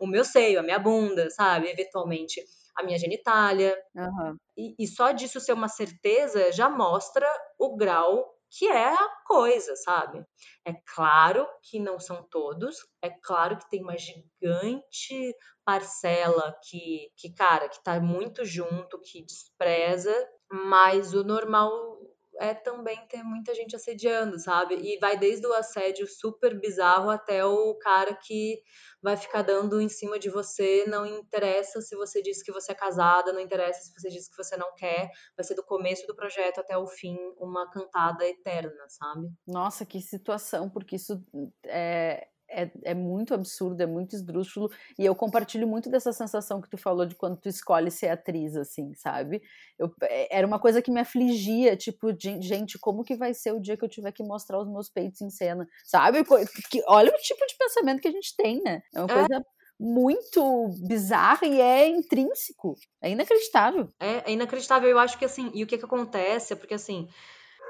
o 0.00 0.06
meu 0.06 0.24
seio, 0.24 0.60
a 0.60 0.62
minha 0.62 0.78
bunda, 0.78 1.28
sabe? 1.30 1.68
Eventualmente 1.68 2.42
a 2.76 2.82
minha 2.82 2.98
genitália. 2.98 3.76
Uhum. 3.94 4.36
E, 4.56 4.74
e 4.78 4.86
só 4.86 5.10
disso 5.12 5.40
ser 5.40 5.52
uma 5.52 5.68
certeza 5.68 6.52
já 6.52 6.68
mostra 6.68 7.26
o 7.58 7.76
grau 7.76 8.38
que 8.50 8.66
é 8.66 8.94
a 8.94 9.08
coisa, 9.26 9.76
sabe? 9.76 10.24
É 10.64 10.72
claro 10.94 11.46
que 11.62 11.78
não 11.78 11.98
são 11.98 12.22
todos, 12.22 12.76
é 13.02 13.10
claro 13.10 13.58
que 13.58 13.68
tem 13.68 13.82
uma 13.82 13.96
gigante 13.98 15.34
parcela 15.64 16.58
que, 16.64 17.10
que 17.16 17.34
cara, 17.34 17.68
que 17.68 17.82
tá 17.82 18.00
muito 18.00 18.44
junto, 18.44 19.00
que 19.02 19.22
despreza, 19.22 20.14
mas 20.50 21.12
o 21.12 21.22
normal 21.22 21.98
é 22.40 22.54
também 22.54 23.06
ter 23.08 23.22
muita 23.22 23.54
gente 23.54 23.74
assediando, 23.74 24.38
sabe? 24.38 24.74
E 24.76 24.98
vai 24.98 25.18
desde 25.18 25.46
o 25.46 25.52
assédio 25.52 26.06
super 26.06 26.58
bizarro 26.58 27.10
até 27.10 27.44
o 27.44 27.74
cara 27.78 28.14
que 28.14 28.60
vai 29.02 29.16
ficar 29.16 29.42
dando 29.42 29.80
em 29.80 29.88
cima 29.88 30.18
de 30.18 30.28
você, 30.28 30.84
não 30.86 31.06
interessa 31.06 31.80
se 31.80 31.94
você 31.96 32.20
disse 32.22 32.44
que 32.44 32.52
você 32.52 32.72
é 32.72 32.74
casada, 32.74 33.32
não 33.32 33.40
interessa 33.40 33.80
se 33.80 33.92
você 33.92 34.08
disse 34.08 34.30
que 34.30 34.36
você 34.36 34.56
não 34.56 34.74
quer, 34.74 35.10
vai 35.36 35.44
ser 35.44 35.54
do 35.54 35.64
começo 35.64 36.06
do 36.06 36.16
projeto 36.16 36.60
até 36.60 36.76
o 36.76 36.86
fim 36.86 37.16
uma 37.38 37.70
cantada 37.70 38.26
eterna, 38.26 38.84
sabe? 38.88 39.28
Nossa, 39.46 39.84
que 39.86 40.00
situação, 40.00 40.68
porque 40.68 40.96
isso 40.96 41.24
é, 41.66 42.28
é, 42.50 42.70
é, 42.84 42.94
muito 42.94 43.34
absurdo, 43.34 43.82
é 43.82 43.86
muito 43.86 44.14
esdrúxulo, 44.14 44.70
e 44.98 45.04
eu 45.04 45.14
compartilho 45.14 45.66
muito 45.66 45.90
dessa 45.90 46.12
sensação 46.12 46.60
que 46.60 46.68
tu 46.68 46.78
falou 46.78 47.06
de 47.06 47.14
quando 47.14 47.36
tu 47.36 47.48
escolhe 47.48 47.90
ser 47.90 48.08
atriz, 48.08 48.56
assim, 48.56 48.94
sabe? 48.94 49.42
Eu, 49.78 49.92
é, 50.02 50.38
era 50.38 50.46
uma 50.46 50.58
coisa 50.58 50.80
que 50.80 50.90
me 50.90 51.00
afligia, 51.00 51.76
tipo, 51.76 52.12
de, 52.12 52.40
gente, 52.40 52.78
como 52.78 53.04
que 53.04 53.16
vai 53.16 53.34
ser 53.34 53.52
o 53.52 53.60
dia 53.60 53.76
que 53.76 53.84
eu 53.84 53.88
tiver 53.88 54.12
que 54.12 54.22
mostrar 54.22 54.58
os 54.58 54.68
meus 54.68 54.88
peitos 54.88 55.20
em 55.20 55.30
cena, 55.30 55.66
sabe? 55.84 56.24
Que, 56.70 56.82
olha 56.86 57.10
o 57.10 57.18
tipo 57.18 57.46
de 57.46 57.56
pensamento 57.56 58.00
que 58.00 58.08
a 58.08 58.12
gente 58.12 58.34
tem, 58.36 58.62
né? 58.62 58.82
É 58.94 59.00
uma 59.00 59.10
é. 59.10 59.14
coisa 59.14 59.46
muito 59.78 60.70
bizarra 60.86 61.46
e 61.46 61.60
é 61.60 61.86
intrínseco, 61.86 62.74
é 63.00 63.10
inacreditável. 63.10 63.88
É, 64.00 64.30
é 64.30 64.32
inacreditável, 64.32 64.90
eu 64.90 64.98
acho 64.98 65.16
que 65.16 65.24
assim, 65.24 65.50
e 65.54 65.62
o 65.62 65.66
que 65.66 65.78
que 65.78 65.84
acontece 65.84 66.52
é 66.52 66.56
porque 66.56 66.74
assim, 66.74 67.08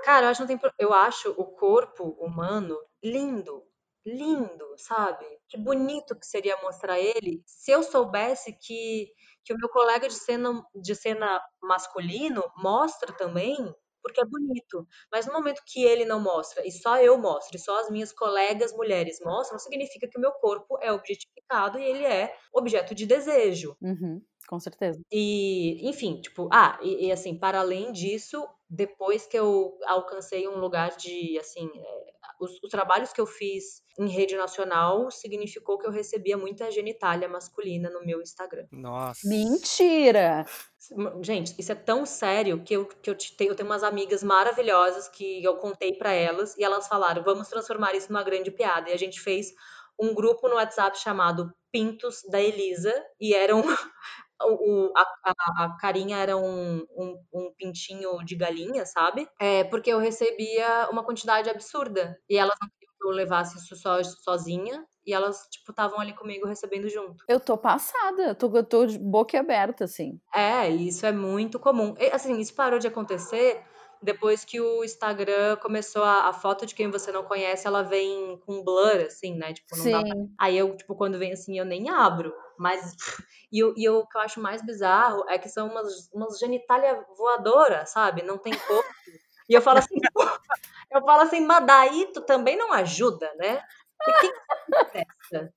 cara, 0.04 0.26
eu 0.26 0.30
acho, 0.30 0.46
tem, 0.46 0.58
eu 0.78 0.94
acho 0.94 1.30
o 1.36 1.44
corpo 1.44 2.16
humano 2.18 2.78
lindo, 3.02 3.62
lindo, 4.16 4.64
sabe? 4.76 5.24
Que 5.48 5.58
bonito 5.58 6.18
que 6.18 6.26
seria 6.26 6.56
mostrar 6.62 6.98
ele 6.98 7.42
se 7.46 7.70
eu 7.70 7.82
soubesse 7.82 8.52
que, 8.58 9.08
que 9.44 9.52
o 9.52 9.56
meu 9.56 9.68
colega 9.68 10.08
de 10.08 10.14
cena, 10.14 10.62
de 10.74 10.94
cena 10.94 11.40
masculino 11.62 12.42
mostra 12.56 13.12
também, 13.12 13.56
porque 14.02 14.20
é 14.20 14.24
bonito. 14.24 14.86
Mas 15.12 15.26
no 15.26 15.32
momento 15.32 15.62
que 15.66 15.84
ele 15.84 16.04
não 16.04 16.20
mostra, 16.20 16.66
e 16.66 16.72
só 16.72 16.98
eu 16.98 17.18
mostro, 17.18 17.56
e 17.56 17.60
só 17.60 17.80
as 17.80 17.90
minhas 17.90 18.12
colegas 18.12 18.72
mulheres 18.72 19.18
mostram, 19.20 19.58
significa 19.58 20.08
que 20.08 20.18
o 20.18 20.20
meu 20.20 20.32
corpo 20.32 20.78
é 20.80 20.92
objetificado 20.92 21.78
e 21.78 21.84
ele 21.84 22.04
é 22.04 22.34
objeto 22.52 22.94
de 22.94 23.06
desejo. 23.06 23.76
Uhum, 23.80 24.22
com 24.48 24.58
certeza. 24.58 25.00
E, 25.10 25.88
enfim, 25.88 26.20
tipo, 26.20 26.48
ah, 26.52 26.78
e, 26.82 27.06
e 27.06 27.12
assim, 27.12 27.38
para 27.38 27.60
além 27.60 27.92
disso, 27.92 28.46
depois 28.68 29.26
que 29.26 29.38
eu 29.38 29.78
alcancei 29.86 30.46
um 30.48 30.58
lugar 30.58 30.96
de, 30.96 31.38
assim, 31.38 31.70
é, 31.74 32.14
os, 32.40 32.62
os, 32.62 32.70
trabalhos 32.70 33.12
que 33.12 33.20
eu 33.20 33.26
fiz 33.26 33.82
em 33.98 34.08
rede 34.08 34.36
nacional 34.36 35.10
significou 35.10 35.78
que 35.78 35.86
eu 35.86 35.90
recebia 35.90 36.36
muita 36.36 36.70
genitália 36.70 37.28
masculina 37.28 37.90
no 37.90 38.04
meu 38.04 38.20
Instagram. 38.20 38.66
Nossa. 38.70 39.28
Mentira! 39.28 40.46
Gente, 41.22 41.54
isso 41.58 41.72
é 41.72 41.74
tão 41.74 42.06
sério 42.06 42.62
que 42.62 42.74
eu, 42.74 42.86
que 42.86 43.10
eu, 43.10 43.16
tenho, 43.36 43.50
eu 43.50 43.54
tenho 43.54 43.68
umas 43.68 43.82
amigas 43.82 44.22
maravilhosas 44.22 45.08
que 45.08 45.42
eu 45.42 45.56
contei 45.56 45.92
para 45.92 46.12
elas 46.12 46.56
e 46.56 46.64
elas 46.64 46.88
falaram: 46.88 47.22
vamos 47.22 47.48
transformar 47.48 47.94
isso 47.94 48.12
numa 48.12 48.22
grande 48.22 48.50
piada. 48.50 48.90
E 48.90 48.92
a 48.92 48.98
gente 48.98 49.20
fez 49.20 49.52
um 49.98 50.14
grupo 50.14 50.48
no 50.48 50.54
WhatsApp 50.54 50.98
chamado 50.98 51.52
Pintos 51.72 52.22
da 52.30 52.40
Elisa 52.40 52.94
e 53.20 53.34
eram 53.34 53.62
o, 54.42 54.92
a, 54.96 55.34
a, 55.64 55.76
carinha 55.80 56.16
era 56.16 56.36
um, 56.36 56.84
um, 56.96 57.24
um, 57.32 57.52
pintinho 57.56 58.24
de 58.24 58.36
galinha, 58.36 58.84
sabe? 58.86 59.28
É, 59.40 59.64
porque 59.64 59.90
eu 59.90 59.98
recebia 59.98 60.88
uma 60.90 61.04
quantidade 61.04 61.50
absurda. 61.50 62.16
E 62.28 62.36
elas 62.36 62.56
não 62.60 62.68
queriam 62.68 62.92
que 62.98 63.06
eu 63.06 63.10
levasse 63.10 63.58
isso 63.58 63.76
só, 63.76 64.02
sozinha. 64.02 64.84
E 65.06 65.12
elas, 65.12 65.48
tipo, 65.50 65.72
estavam 65.72 65.98
ali 65.98 66.12
comigo 66.12 66.46
recebendo 66.46 66.88
junto. 66.88 67.24
Eu 67.26 67.40
tô 67.40 67.56
passada, 67.56 68.22
eu 68.22 68.34
tô, 68.34 68.54
eu 68.54 68.64
tô 68.64 68.86
de 68.86 68.98
boca 68.98 69.40
aberta, 69.40 69.84
assim. 69.84 70.20
É, 70.34 70.68
isso 70.68 71.06
é 71.06 71.12
muito 71.12 71.58
comum. 71.58 71.94
E, 71.98 72.10
assim, 72.10 72.38
isso 72.38 72.54
parou 72.54 72.78
de 72.78 72.86
acontecer 72.86 73.64
depois 74.02 74.44
que 74.44 74.60
o 74.60 74.84
Instagram 74.84 75.56
começou 75.56 76.02
a, 76.02 76.28
a, 76.28 76.32
foto 76.32 76.64
de 76.64 76.74
quem 76.74 76.90
você 76.90 77.10
não 77.10 77.24
conhece, 77.24 77.66
ela 77.66 77.82
vem 77.82 78.40
com 78.46 78.62
blur, 78.62 79.04
assim, 79.06 79.36
né? 79.36 79.52
Tipo, 79.52 79.76
não 79.76 79.84
Sim. 79.84 79.92
dá 79.92 80.02
pra... 80.02 80.14
Aí 80.38 80.56
eu, 80.56 80.76
tipo, 80.76 80.94
quando 80.94 81.18
vem 81.18 81.32
assim, 81.32 81.58
eu 81.58 81.64
nem 81.64 81.90
abro. 81.90 82.32
Mas, 82.58 82.96
e, 83.52 83.58
eu, 83.58 83.74
e 83.76 83.88
o 83.88 84.06
que 84.06 84.16
eu 84.16 84.20
acho 84.20 84.40
mais 84.40 84.64
bizarro 84.64 85.24
é 85.28 85.38
que 85.38 85.48
são 85.48 85.68
umas, 85.68 86.10
umas 86.12 86.38
genitália 86.38 87.04
voadora, 87.16 87.86
sabe? 87.86 88.22
Não 88.22 88.38
tem 88.38 88.52
corpo. 88.52 88.88
E 89.48 89.54
eu 89.54 89.62
falo 89.62 89.78
assim, 89.78 89.94
eu 90.92 91.00
falo 91.02 91.22
assim, 91.22 91.40
mas 91.40 91.66
daí 91.66 92.10
tu 92.12 92.20
também 92.22 92.56
não 92.56 92.72
ajuda, 92.72 93.32
né? 93.36 93.62
O 94.00 94.04
que, 94.04 94.12
que 94.20 94.32
acontece? 94.74 95.52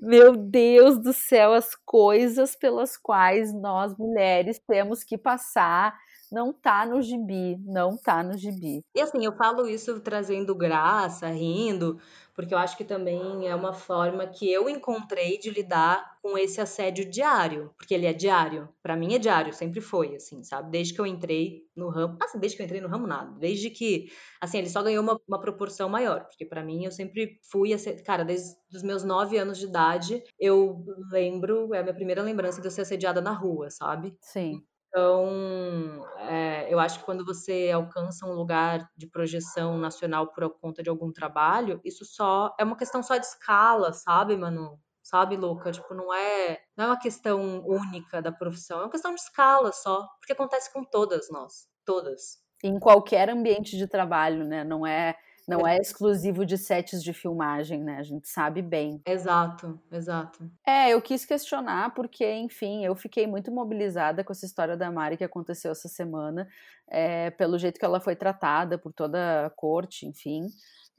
Meu 0.00 0.36
Deus 0.36 0.98
do 0.98 1.12
céu, 1.12 1.52
as 1.52 1.74
coisas 1.74 2.54
pelas 2.54 2.96
quais 2.96 3.52
nós 3.52 3.96
mulheres 3.98 4.60
temos 4.60 5.02
que 5.02 5.18
passar 5.18 5.98
não 6.30 6.52
tá 6.52 6.86
no 6.86 7.02
gibi, 7.02 7.56
não 7.58 7.96
tá 7.96 8.22
no 8.22 8.36
gibi. 8.36 8.82
E 8.94 9.00
assim, 9.00 9.24
eu 9.24 9.32
falo 9.36 9.66
isso 9.66 10.00
trazendo 10.00 10.54
graça, 10.54 11.28
rindo, 11.28 11.98
porque 12.34 12.54
eu 12.54 12.58
acho 12.58 12.76
que 12.76 12.84
também 12.84 13.46
é 13.48 13.54
uma 13.54 13.72
forma 13.72 14.26
que 14.26 14.50
eu 14.50 14.68
encontrei 14.68 15.38
de 15.38 15.50
lidar 15.50 16.18
com 16.22 16.38
esse 16.38 16.60
assédio 16.60 17.08
diário, 17.08 17.72
porque 17.76 17.94
ele 17.94 18.06
é 18.06 18.12
diário. 18.12 18.68
Para 18.82 18.96
mim 18.96 19.14
é 19.14 19.18
diário, 19.18 19.52
sempre 19.52 19.80
foi, 19.80 20.14
assim, 20.16 20.42
sabe? 20.42 20.70
Desde 20.70 20.94
que 20.94 21.00
eu 21.00 21.06
entrei 21.06 21.64
no 21.74 21.88
ramo, 21.88 22.16
assim, 22.22 22.38
desde 22.38 22.56
que 22.56 22.62
eu 22.62 22.64
entrei 22.64 22.80
no 22.80 22.88
ramo 22.88 23.06
nada, 23.06 23.30
desde 23.38 23.70
que, 23.70 24.10
assim, 24.40 24.58
ele 24.58 24.70
só 24.70 24.82
ganhou 24.82 25.02
uma, 25.02 25.20
uma 25.26 25.40
proporção 25.40 25.88
maior, 25.88 26.24
porque 26.26 26.44
para 26.44 26.62
mim 26.64 26.84
eu 26.84 26.92
sempre 26.92 27.38
fui, 27.50 27.70
cara, 28.04 28.24
desde 28.24 28.56
os 28.74 28.82
meus 28.82 29.02
nove 29.04 29.36
anos 29.38 29.58
de 29.58 29.66
idade, 29.66 30.22
eu 30.38 30.84
lembro, 31.10 31.74
é 31.74 31.78
a 31.80 31.82
minha 31.82 31.94
primeira 31.94 32.22
lembrança 32.22 32.60
de 32.60 32.66
eu 32.66 32.70
ser 32.70 32.82
assediada 32.82 33.20
na 33.20 33.32
rua, 33.32 33.70
sabe? 33.70 34.16
Sim. 34.20 34.62
Então, 34.90 36.04
é, 36.18 36.66
eu 36.72 36.80
acho 36.80 36.98
que 36.98 37.04
quando 37.04 37.24
você 37.24 37.70
alcança 37.72 38.26
um 38.26 38.32
lugar 38.32 38.90
de 38.96 39.06
projeção 39.06 39.78
nacional 39.78 40.32
por 40.32 40.50
conta 40.58 40.82
de 40.82 40.90
algum 40.90 41.12
trabalho, 41.12 41.80
isso 41.84 42.04
só 42.04 42.52
é 42.58 42.64
uma 42.64 42.76
questão 42.76 43.00
só 43.00 43.16
de 43.16 43.24
escala, 43.24 43.92
sabe, 43.92 44.36
Manu? 44.36 44.80
Sabe, 45.00 45.36
Luca? 45.36 45.70
Tipo, 45.70 45.94
não 45.94 46.12
é, 46.12 46.58
não 46.76 46.86
é 46.86 46.88
uma 46.88 46.98
questão 46.98 47.64
única 47.64 48.20
da 48.20 48.32
profissão, 48.32 48.80
é 48.80 48.82
uma 48.82 48.90
questão 48.90 49.14
de 49.14 49.20
escala 49.20 49.70
só, 49.72 50.08
porque 50.18 50.32
acontece 50.32 50.72
com 50.72 50.84
todas 50.84 51.30
nós, 51.30 51.68
todas. 51.84 52.38
Em 52.62 52.78
qualquer 52.78 53.30
ambiente 53.30 53.76
de 53.76 53.86
trabalho, 53.86 54.44
né? 54.44 54.64
Não 54.64 54.84
é 54.84 55.14
não 55.50 55.66
é 55.66 55.76
exclusivo 55.78 56.46
de 56.46 56.56
sets 56.56 57.02
de 57.02 57.12
filmagem, 57.12 57.82
né? 57.82 57.98
A 57.98 58.02
gente 58.04 58.28
sabe 58.28 58.62
bem. 58.62 59.02
Exato, 59.04 59.80
exato. 59.90 60.48
É, 60.64 60.90
eu 60.90 61.02
quis 61.02 61.24
questionar 61.24 61.92
porque, 61.92 62.24
enfim, 62.36 62.84
eu 62.84 62.94
fiquei 62.94 63.26
muito 63.26 63.50
mobilizada 63.50 64.22
com 64.22 64.32
essa 64.32 64.46
história 64.46 64.76
da 64.76 64.92
Mari 64.92 65.16
que 65.16 65.24
aconteceu 65.24 65.72
essa 65.72 65.88
semana, 65.88 66.48
é, 66.88 67.30
pelo 67.30 67.58
jeito 67.58 67.80
que 67.80 67.84
ela 67.84 68.00
foi 68.00 68.14
tratada 68.14 68.78
por 68.78 68.92
toda 68.92 69.46
a 69.46 69.50
corte, 69.50 70.06
enfim. 70.06 70.46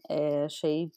É, 0.10 0.44
achei 0.44 0.92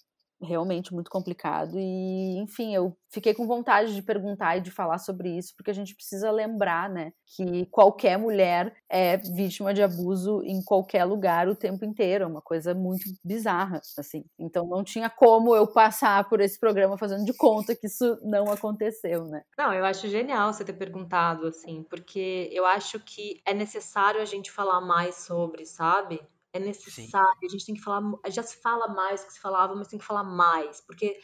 realmente 0.44 0.92
muito 0.92 1.10
complicado 1.10 1.78
e, 1.78 2.38
enfim, 2.38 2.74
eu 2.74 2.96
fiquei 3.10 3.32
com 3.32 3.46
vontade 3.46 3.94
de 3.94 4.02
perguntar 4.02 4.56
e 4.56 4.60
de 4.60 4.70
falar 4.70 4.98
sobre 4.98 5.36
isso, 5.36 5.54
porque 5.56 5.70
a 5.70 5.74
gente 5.74 5.94
precisa 5.94 6.30
lembrar, 6.30 6.90
né, 6.90 7.12
que 7.36 7.66
qualquer 7.66 8.18
mulher 8.18 8.74
é 8.88 9.16
vítima 9.16 9.72
de 9.72 9.82
abuso 9.82 10.42
em 10.44 10.62
qualquer 10.62 11.04
lugar 11.04 11.48
o 11.48 11.54
tempo 11.56 11.84
inteiro, 11.84 12.24
é 12.24 12.26
uma 12.26 12.42
coisa 12.42 12.74
muito 12.74 13.04
bizarra, 13.24 13.80
assim. 13.98 14.24
Então 14.38 14.66
não 14.66 14.82
tinha 14.84 15.08
como 15.08 15.54
eu 15.54 15.66
passar 15.66 16.28
por 16.28 16.40
esse 16.40 16.58
programa 16.58 16.98
fazendo 16.98 17.24
de 17.24 17.32
conta 17.36 17.74
que 17.74 17.86
isso 17.86 18.18
não 18.22 18.50
aconteceu, 18.50 19.24
né? 19.26 19.42
Não, 19.56 19.72
eu 19.72 19.84
acho 19.84 20.08
genial 20.08 20.52
você 20.52 20.64
ter 20.64 20.72
perguntado, 20.72 21.46
assim, 21.46 21.84
porque 21.84 22.48
eu 22.52 22.66
acho 22.66 22.98
que 23.00 23.40
é 23.46 23.54
necessário 23.54 24.20
a 24.20 24.24
gente 24.24 24.50
falar 24.50 24.80
mais 24.80 25.16
sobre, 25.16 25.64
sabe? 25.64 26.20
É 26.54 26.60
necessário, 26.60 27.38
Sim. 27.40 27.46
a 27.46 27.48
gente 27.50 27.66
tem 27.66 27.74
que 27.74 27.82
falar, 27.82 28.00
já 28.28 28.42
se 28.44 28.56
fala 28.62 28.86
mais 28.86 29.24
que 29.24 29.32
se 29.32 29.40
falava, 29.40 29.74
mas 29.74 29.88
tem 29.88 29.98
que 29.98 30.04
falar 30.04 30.22
mais, 30.22 30.80
porque 30.80 31.18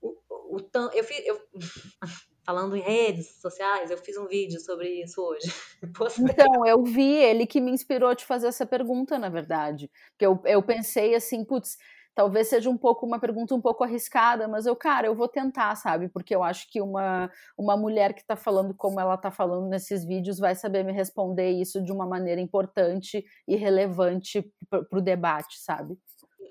o, 0.00 0.16
o, 0.30 0.56
o 0.56 0.90
eu, 0.94 1.04
fiz, 1.04 1.26
eu 1.26 1.38
falando 2.42 2.74
em 2.74 2.80
redes 2.80 3.40
sociais, 3.40 3.90
eu 3.90 3.98
fiz 3.98 4.16
um 4.16 4.26
vídeo 4.26 4.58
sobre 4.60 4.88
isso 5.02 5.20
hoje. 5.20 5.52
Então, 6.18 6.64
eu 6.64 6.82
vi 6.82 7.12
ele 7.16 7.46
que 7.46 7.60
me 7.60 7.70
inspirou 7.70 8.08
a 8.08 8.14
te 8.14 8.24
fazer 8.24 8.46
essa 8.46 8.64
pergunta, 8.64 9.18
na 9.18 9.28
verdade. 9.28 9.90
Porque 10.12 10.24
eu, 10.24 10.40
eu 10.44 10.62
pensei 10.62 11.14
assim, 11.14 11.44
putz, 11.44 11.76
talvez 12.14 12.48
seja 12.48 12.68
um 12.68 12.76
pouco 12.76 13.06
uma 13.06 13.18
pergunta 13.18 13.54
um 13.54 13.60
pouco 13.60 13.84
arriscada, 13.84 14.46
mas 14.46 14.66
eu, 14.66 14.76
cara, 14.76 15.06
eu 15.06 15.14
vou 15.14 15.28
tentar, 15.28 15.74
sabe? 15.76 16.08
Porque 16.08 16.34
eu 16.34 16.42
acho 16.42 16.70
que 16.70 16.80
uma, 16.80 17.30
uma 17.56 17.76
mulher 17.76 18.14
que 18.14 18.20
está 18.20 18.36
falando 18.36 18.74
como 18.74 19.00
ela 19.00 19.14
está 19.14 19.30
falando 19.30 19.68
nesses 19.68 20.04
vídeos 20.04 20.38
vai 20.38 20.54
saber 20.54 20.84
me 20.84 20.92
responder 20.92 21.50
isso 21.50 21.82
de 21.82 21.92
uma 21.92 22.06
maneira 22.06 22.40
importante 22.40 23.24
e 23.46 23.56
relevante 23.56 24.50
para 24.68 24.98
o 24.98 25.02
debate, 25.02 25.58
sabe? 25.60 25.98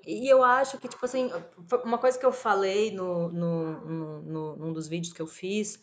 E 0.04 0.26
eu 0.28 0.42
acho 0.42 0.78
que, 0.78 0.88
tipo 0.88 1.04
assim, 1.04 1.30
uma 1.84 1.98
coisa 1.98 2.18
que 2.18 2.26
eu 2.26 2.32
falei 2.32 2.90
no, 2.90 3.28
no, 3.28 3.80
no, 3.80 4.22
no, 4.22 4.56
num 4.56 4.72
dos 4.72 4.88
vídeos 4.88 5.12
que 5.12 5.22
eu 5.22 5.28
fiz 5.28 5.80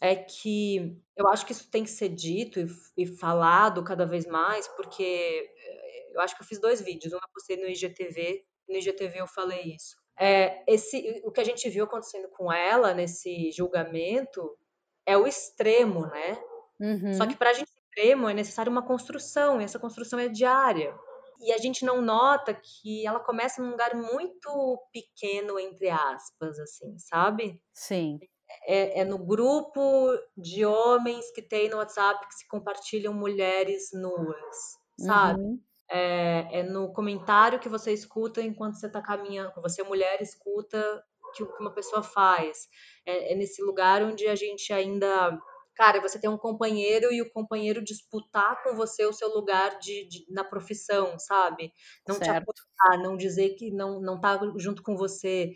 é 0.00 0.16
que 0.16 1.00
eu 1.16 1.28
acho 1.28 1.46
que 1.46 1.52
isso 1.52 1.70
tem 1.70 1.84
que 1.84 1.90
ser 1.90 2.08
dito 2.08 2.60
e, 2.60 2.66
e 2.96 3.06
falado 3.06 3.84
cada 3.84 4.04
vez 4.04 4.26
mais, 4.26 4.66
porque 4.68 5.02
eh, 5.02 6.12
eu 6.12 6.20
acho 6.20 6.36
que 6.36 6.42
eu 6.42 6.46
fiz 6.46 6.60
dois 6.60 6.80
vídeos, 6.80 7.12
um 7.12 7.16
eu 7.16 7.28
postei 7.32 7.56
no 7.56 7.68
IGTV 7.68 8.44
no 8.68 8.76
IGTV 8.76 9.20
eu 9.20 9.26
falei 9.26 9.74
isso. 9.74 9.96
É, 10.18 10.64
esse, 10.66 11.22
o 11.24 11.30
que 11.30 11.40
a 11.40 11.44
gente 11.44 11.68
viu 11.68 11.84
acontecendo 11.84 12.28
com 12.30 12.50
ela 12.50 12.94
nesse 12.94 13.50
julgamento 13.52 14.56
é 15.04 15.16
o 15.16 15.26
extremo, 15.26 16.06
né? 16.06 16.38
Uhum. 16.80 17.14
Só 17.14 17.26
que 17.26 17.36
para 17.36 17.50
a 17.50 17.52
gente 17.52 17.68
extremo 17.96 18.28
é 18.28 18.34
necessário 18.34 18.72
uma 18.72 18.86
construção, 18.86 19.60
e 19.60 19.64
essa 19.64 19.78
construção 19.78 20.18
é 20.18 20.28
diária. 20.28 20.94
E 21.40 21.52
a 21.52 21.58
gente 21.58 21.84
não 21.84 22.00
nota 22.00 22.54
que 22.54 23.06
ela 23.06 23.20
começa 23.20 23.62
num 23.62 23.70
lugar 23.70 23.94
muito 23.94 24.82
pequeno, 24.90 25.58
entre 25.58 25.90
aspas, 25.90 26.58
assim, 26.58 26.98
sabe? 26.98 27.60
Sim. 27.74 28.18
É, 28.66 29.00
é, 29.00 29.04
no 29.04 29.18
grupo 29.18 29.80
de 30.36 30.64
homens 30.64 31.30
que 31.32 31.42
tem 31.42 31.68
no 31.68 31.76
WhatsApp 31.76 32.26
que 32.26 32.34
se 32.34 32.48
compartilham 32.48 33.12
mulheres 33.12 33.90
nuas, 33.92 34.78
sabe? 34.98 35.40
Uhum 35.40 35.65
é, 35.90 36.60
é 36.60 36.62
no 36.62 36.92
comentário 36.92 37.60
que 37.60 37.68
você 37.68 37.92
escuta 37.92 38.42
enquanto 38.42 38.74
você 38.74 38.86
está 38.86 39.00
caminhando, 39.00 39.52
você 39.62 39.82
mulher 39.82 40.20
escuta 40.20 41.04
que 41.34 41.42
o 41.42 41.52
que 41.52 41.60
uma 41.60 41.72
pessoa 41.72 42.02
faz. 42.02 42.68
É, 43.04 43.32
é, 43.32 43.36
nesse 43.36 43.62
lugar 43.62 44.02
onde 44.02 44.26
a 44.26 44.34
gente 44.34 44.72
ainda, 44.72 45.38
cara, 45.74 46.00
você 46.00 46.18
tem 46.18 46.30
um 46.30 46.38
companheiro 46.38 47.12
e 47.12 47.20
o 47.20 47.30
companheiro 47.30 47.84
disputar 47.84 48.62
com 48.62 48.74
você 48.74 49.04
o 49.04 49.12
seu 49.12 49.28
lugar 49.28 49.78
de, 49.78 50.08
de 50.08 50.26
na 50.30 50.44
profissão, 50.44 51.18
sabe? 51.18 51.72
Não 52.06 52.16
certo. 52.16 52.32
te 52.32 52.62
apoiar, 52.82 53.02
não 53.02 53.16
dizer 53.16 53.50
que 53.50 53.70
não 53.70 54.00
não 54.00 54.20
tá 54.20 54.40
junto 54.56 54.82
com 54.82 54.96
você. 54.96 55.52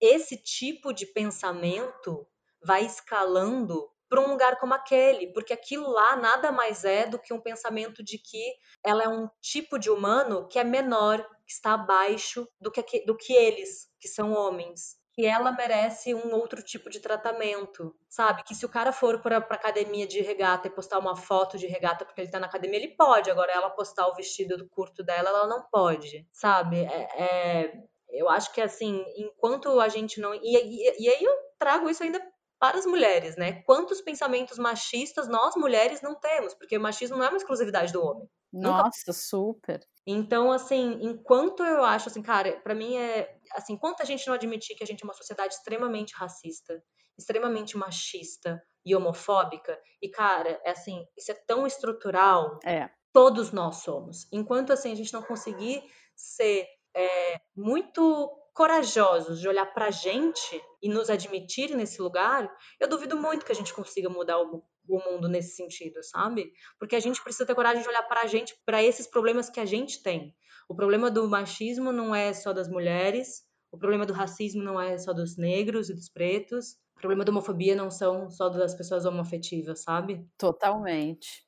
Esse 0.00 0.36
tipo 0.36 0.92
de 0.92 1.06
pensamento 1.06 2.26
vai 2.62 2.84
escalando 2.84 3.90
para 4.08 4.20
um 4.20 4.28
lugar 4.28 4.58
como 4.58 4.74
aquele, 4.74 5.32
porque 5.32 5.52
aquilo 5.52 5.90
lá 5.90 6.16
nada 6.16 6.52
mais 6.52 6.84
é 6.84 7.06
do 7.06 7.18
que 7.18 7.32
um 7.32 7.40
pensamento 7.40 8.02
de 8.02 8.18
que 8.18 8.54
ela 8.84 9.02
é 9.02 9.08
um 9.08 9.28
tipo 9.40 9.78
de 9.78 9.90
humano 9.90 10.46
que 10.48 10.58
é 10.58 10.64
menor, 10.64 11.18
que 11.46 11.52
está 11.52 11.74
abaixo 11.74 12.48
do 12.60 12.70
que, 12.70 13.04
do 13.04 13.16
que 13.16 13.32
eles, 13.32 13.88
que 13.98 14.08
são 14.08 14.32
homens. 14.32 15.02
Que 15.12 15.24
ela 15.24 15.52
merece 15.52 16.12
um 16.12 16.34
outro 16.34 16.60
tipo 16.60 16.90
de 16.90 16.98
tratamento, 16.98 17.94
sabe? 18.08 18.42
Que 18.42 18.52
se 18.52 18.66
o 18.66 18.68
cara 18.68 18.90
for 18.92 19.22
para 19.22 19.36
academia 19.36 20.08
de 20.08 20.20
regata 20.20 20.66
e 20.66 20.72
postar 20.72 20.98
uma 20.98 21.14
foto 21.14 21.56
de 21.56 21.68
regata 21.68 22.04
porque 22.04 22.20
ele 22.20 22.30
tá 22.30 22.40
na 22.40 22.48
academia, 22.48 22.80
ele 22.80 22.96
pode. 22.96 23.30
Agora, 23.30 23.52
ela 23.52 23.70
postar 23.70 24.08
o 24.08 24.14
vestido 24.14 24.68
curto 24.70 25.04
dela, 25.04 25.28
ela 25.28 25.46
não 25.46 25.62
pode, 25.70 26.26
sabe? 26.32 26.78
É, 26.80 27.08
é, 27.22 27.72
eu 28.10 28.28
acho 28.28 28.52
que 28.52 28.60
assim, 28.60 29.04
enquanto 29.16 29.78
a 29.78 29.88
gente 29.88 30.20
não. 30.20 30.34
E, 30.34 30.40
e, 30.42 31.04
e 31.04 31.08
aí 31.08 31.22
eu 31.22 31.32
trago 31.60 31.88
isso 31.88 32.02
ainda 32.02 32.20
para 32.58 32.78
as 32.78 32.86
mulheres, 32.86 33.36
né? 33.36 33.62
Quantos 33.62 34.00
pensamentos 34.00 34.58
machistas 34.58 35.28
nós 35.28 35.54
mulheres 35.56 36.00
não 36.00 36.14
temos? 36.14 36.54
Porque 36.54 36.76
o 36.76 36.80
machismo 36.80 37.16
não 37.16 37.24
é 37.24 37.28
uma 37.28 37.36
exclusividade 37.36 37.92
do 37.92 38.02
homem. 38.02 38.28
Nossa, 38.52 38.84
Nunca... 39.06 39.12
super. 39.12 39.80
Então, 40.06 40.52
assim, 40.52 40.98
enquanto 41.02 41.64
eu 41.64 41.84
acho, 41.84 42.08
assim, 42.08 42.22
cara, 42.22 42.60
para 42.60 42.74
mim 42.74 42.96
é, 42.96 43.36
assim, 43.52 43.74
enquanto 43.74 44.00
a 44.02 44.04
gente 44.04 44.26
não 44.26 44.34
admitir 44.34 44.76
que 44.76 44.84
a 44.84 44.86
gente 44.86 45.02
é 45.02 45.04
uma 45.04 45.14
sociedade 45.14 45.54
extremamente 45.54 46.14
racista, 46.14 46.82
extremamente 47.18 47.76
machista 47.76 48.62
e 48.84 48.94
homofóbica, 48.94 49.78
e 50.00 50.08
cara, 50.08 50.60
é 50.64 50.70
assim, 50.70 51.04
isso 51.16 51.32
é 51.32 51.34
tão 51.34 51.66
estrutural. 51.66 52.58
É. 52.64 52.88
Todos 53.12 53.52
nós 53.52 53.76
somos. 53.76 54.26
Enquanto 54.32 54.72
assim 54.72 54.92
a 54.92 54.96
gente 54.96 55.12
não 55.12 55.22
conseguir 55.22 55.82
ser 56.16 56.66
é, 56.94 57.40
muito 57.56 58.30
corajosos 58.54 59.40
de 59.40 59.48
olhar 59.48 59.66
para 59.66 59.86
a 59.86 59.90
gente 59.90 60.62
e 60.80 60.88
nos 60.88 61.10
admitir 61.10 61.74
nesse 61.74 62.00
lugar, 62.00 62.48
eu 62.80 62.88
duvido 62.88 63.16
muito 63.16 63.44
que 63.44 63.50
a 63.50 63.54
gente 63.54 63.74
consiga 63.74 64.08
mudar 64.08 64.40
o, 64.40 64.62
o 64.88 64.98
mundo 65.10 65.28
nesse 65.28 65.56
sentido, 65.56 66.02
sabe? 66.04 66.52
Porque 66.78 66.94
a 66.94 67.00
gente 67.00 67.22
precisa 67.22 67.44
ter 67.44 67.54
coragem 67.54 67.82
de 67.82 67.88
olhar 67.88 68.04
para 68.04 68.22
a 68.22 68.26
gente, 68.26 68.54
para 68.64 68.82
esses 68.82 69.08
problemas 69.08 69.50
que 69.50 69.58
a 69.58 69.66
gente 69.66 70.02
tem. 70.02 70.34
O 70.68 70.74
problema 70.74 71.10
do 71.10 71.28
machismo 71.28 71.92
não 71.92 72.14
é 72.14 72.32
só 72.32 72.52
das 72.52 72.68
mulheres, 72.68 73.42
o 73.72 73.76
problema 73.76 74.06
do 74.06 74.12
racismo 74.12 74.62
não 74.62 74.80
é 74.80 74.96
só 74.98 75.12
dos 75.12 75.36
negros 75.36 75.90
e 75.90 75.94
dos 75.94 76.08
pretos, 76.08 76.76
o 76.96 77.00
problema 77.00 77.24
da 77.24 77.32
homofobia 77.32 77.74
não 77.74 77.90
são 77.90 78.30
só 78.30 78.48
das 78.48 78.72
pessoas 78.72 79.04
homoafetivas, 79.04 79.82
sabe? 79.82 80.24
Totalmente. 80.38 81.44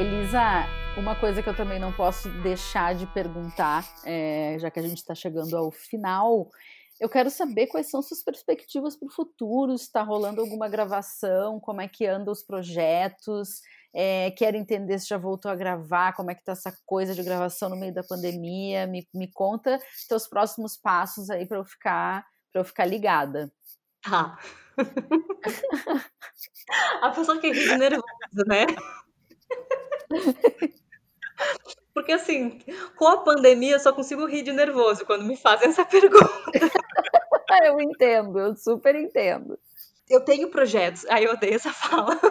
Elisa, 0.00 0.66
uma 0.96 1.14
coisa 1.14 1.42
que 1.42 1.48
eu 1.50 1.54
também 1.54 1.78
não 1.78 1.92
posso 1.92 2.30
deixar 2.42 2.94
de 2.94 3.06
perguntar, 3.08 3.84
é, 4.06 4.56
já 4.58 4.70
que 4.70 4.80
a 4.80 4.82
gente 4.82 4.96
está 4.96 5.14
chegando 5.14 5.54
ao 5.54 5.70
final, 5.70 6.50
eu 6.98 7.06
quero 7.06 7.28
saber 7.28 7.66
quais 7.66 7.90
são 7.90 8.00
suas 8.00 8.24
perspectivas 8.24 8.96
para 8.96 9.08
o 9.08 9.12
futuro, 9.12 9.76
se 9.76 9.84
está 9.84 10.02
rolando 10.02 10.40
alguma 10.40 10.70
gravação, 10.70 11.60
como 11.60 11.82
é 11.82 11.86
que 11.86 12.06
andam 12.06 12.32
os 12.32 12.42
projetos, 12.42 13.60
é, 13.94 14.30
quero 14.30 14.56
entender 14.56 14.98
se 14.98 15.06
já 15.06 15.18
voltou 15.18 15.50
a 15.50 15.54
gravar, 15.54 16.14
como 16.14 16.30
é 16.30 16.34
que 16.34 16.40
está 16.40 16.52
essa 16.52 16.74
coisa 16.86 17.14
de 17.14 17.22
gravação 17.22 17.68
no 17.68 17.76
meio 17.76 17.92
da 17.92 18.02
pandemia, 18.02 18.86
me, 18.86 19.06
me 19.12 19.30
conta 19.30 19.78
seus 20.08 20.26
próximos 20.26 20.78
passos 20.78 21.28
aí 21.28 21.44
para 21.44 21.58
eu 21.58 21.64
ficar 21.66 22.24
para 22.50 22.62
eu 22.62 22.64
ficar 22.64 22.86
ligada. 22.86 23.52
Tá. 24.00 24.38
a 27.02 27.10
pessoa 27.10 27.38
que 27.38 27.52
ri 27.52 27.68
de 27.68 27.76
nervoso, 27.76 28.06
né? 28.46 28.64
Porque 31.94 32.12
assim, 32.12 32.58
com 32.96 33.08
a 33.08 33.18
pandemia 33.18 33.74
eu 33.74 33.80
só 33.80 33.92
consigo 33.92 34.26
rir 34.26 34.42
de 34.42 34.52
nervoso 34.52 35.04
quando 35.04 35.24
me 35.24 35.36
fazem 35.36 35.68
essa 35.68 35.84
pergunta. 35.86 36.28
eu 37.64 37.80
entendo, 37.80 38.38
eu 38.38 38.56
super 38.56 38.94
entendo. 38.94 39.58
Eu 40.08 40.24
tenho 40.24 40.50
projetos, 40.50 41.06
aí 41.06 41.24
eu 41.24 41.32
odeio 41.32 41.54
essa 41.54 41.72
fala. 41.72 42.18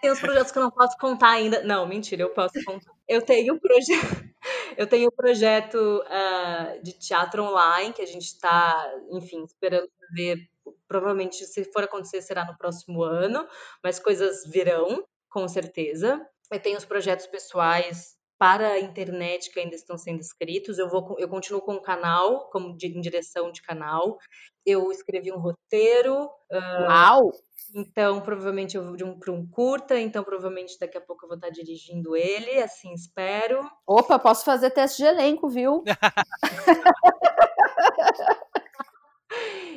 tem 0.00 0.10
os 0.10 0.20
projetos 0.20 0.50
que 0.50 0.58
eu 0.58 0.62
não 0.64 0.70
posso 0.70 0.96
contar 0.98 1.30
ainda. 1.30 1.62
Não, 1.62 1.86
mentira, 1.86 2.22
eu 2.22 2.30
posso 2.30 2.54
contar. 2.64 2.92
Eu 3.08 3.22
tenho 3.22 3.54
um 3.54 3.58
projeto, 3.58 4.30
eu 4.76 4.86
tenho 4.86 5.08
um 5.08 5.16
projeto 5.16 5.76
uh, 5.76 6.82
de 6.82 6.92
teatro 6.92 7.44
online 7.44 7.92
que 7.92 8.02
a 8.02 8.06
gente 8.06 8.26
está, 8.26 8.92
enfim, 9.10 9.44
esperando 9.44 9.88
ver. 10.12 10.51
Provavelmente, 10.92 11.46
se 11.46 11.64
for 11.72 11.84
acontecer, 11.84 12.20
será 12.20 12.44
no 12.44 12.54
próximo 12.54 13.02
ano, 13.02 13.48
mas 13.82 13.98
coisas 13.98 14.44
virão 14.46 15.02
com 15.30 15.48
certeza. 15.48 16.20
Eu 16.52 16.60
tenho 16.60 16.76
os 16.76 16.84
projetos 16.84 17.26
pessoais 17.26 18.14
para 18.38 18.72
a 18.72 18.78
internet 18.78 19.50
que 19.50 19.58
ainda 19.58 19.74
estão 19.74 19.96
sendo 19.96 20.20
escritos. 20.20 20.78
Eu 20.78 20.90
vou, 20.90 21.16
eu 21.18 21.30
continuo 21.30 21.62
com 21.62 21.76
o 21.76 21.80
canal, 21.80 22.50
como 22.50 22.76
de, 22.76 22.88
em 22.88 23.00
direção 23.00 23.50
de 23.50 23.62
canal. 23.62 24.18
Eu 24.66 24.92
escrevi 24.92 25.32
um 25.32 25.38
roteiro. 25.38 26.26
Uh, 26.50 26.82
Uau! 26.82 27.30
Então, 27.74 28.20
provavelmente 28.20 28.76
eu 28.76 28.84
vou 28.84 28.94
de 28.94 29.02
um 29.02 29.18
para 29.18 29.32
um 29.32 29.46
curta, 29.46 29.98
então 29.98 30.22
provavelmente 30.22 30.78
daqui 30.78 30.98
a 30.98 31.00
pouco 31.00 31.24
eu 31.24 31.28
vou 31.28 31.36
estar 31.36 31.48
dirigindo 31.48 32.14
ele, 32.14 32.62
assim 32.62 32.92
espero. 32.92 33.66
Opa, 33.86 34.18
posso 34.18 34.44
fazer 34.44 34.68
teste 34.68 34.98
de 34.98 35.08
elenco, 35.08 35.48
viu? 35.48 35.82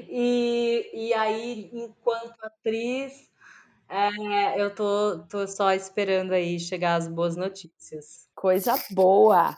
e, 0.10 0.90
e 0.94 1.14
aí, 1.14 1.70
enquanto 1.74 2.36
atriz, 2.42 3.30
é, 3.88 4.62
eu 4.62 4.74
tô, 4.74 5.20
tô 5.30 5.48
só 5.48 5.74
esperando 5.74 6.34
aí 6.34 6.60
chegar 6.60 6.96
as 6.96 7.08
boas 7.08 7.36
notícias. 7.36 8.28
Coisa 8.36 8.76
boa! 8.92 9.56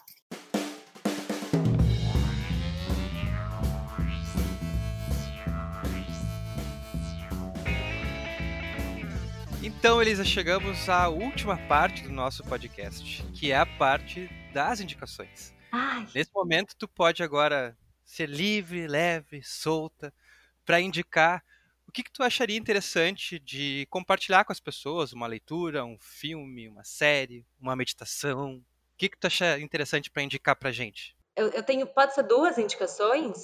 Então, 9.63 10.01
Elisa, 10.01 10.25
chegamos 10.25 10.89
à 10.89 11.07
última 11.07 11.57
parte 11.67 12.03
do 12.03 12.11
nosso 12.11 12.43
podcast, 12.43 13.23
que 13.33 13.51
é 13.51 13.57
a 13.57 13.65
parte 13.65 14.29
das 14.53 14.79
indicações. 14.79 15.53
Ai. 15.71 16.07
Nesse 16.15 16.31
momento, 16.33 16.75
tu 16.75 16.87
pode 16.87 17.21
agora 17.21 17.77
ser 18.07 18.27
livre, 18.27 18.87
leve, 18.87 19.43
solta, 19.43 20.11
para 20.65 20.81
indicar 20.81 21.43
o 21.87 21.91
que, 21.91 22.03
que 22.03 22.11
tu 22.11 22.21
acharia 22.21 22.57
interessante 22.57 23.39
de 23.39 23.87
compartilhar 23.89 24.43
com 24.43 24.51
as 24.51 24.59
pessoas? 24.59 25.13
Uma 25.13 25.25
leitura, 25.25 25.85
um 25.85 25.97
filme, 25.97 26.67
uma 26.67 26.83
série, 26.83 27.45
uma 27.59 27.75
meditação? 27.75 28.55
O 28.57 28.97
que, 28.97 29.07
que 29.07 29.17
tu 29.17 29.27
acha 29.27 29.57
interessante 29.59 30.11
para 30.11 30.21
indicar 30.21 30.55
pra 30.57 30.71
gente? 30.71 31.15
Eu, 31.35 31.47
eu 31.49 31.63
tenho. 31.63 31.87
Pode 31.87 32.13
ser 32.13 32.23
duas 32.23 32.57
indicações? 32.57 33.37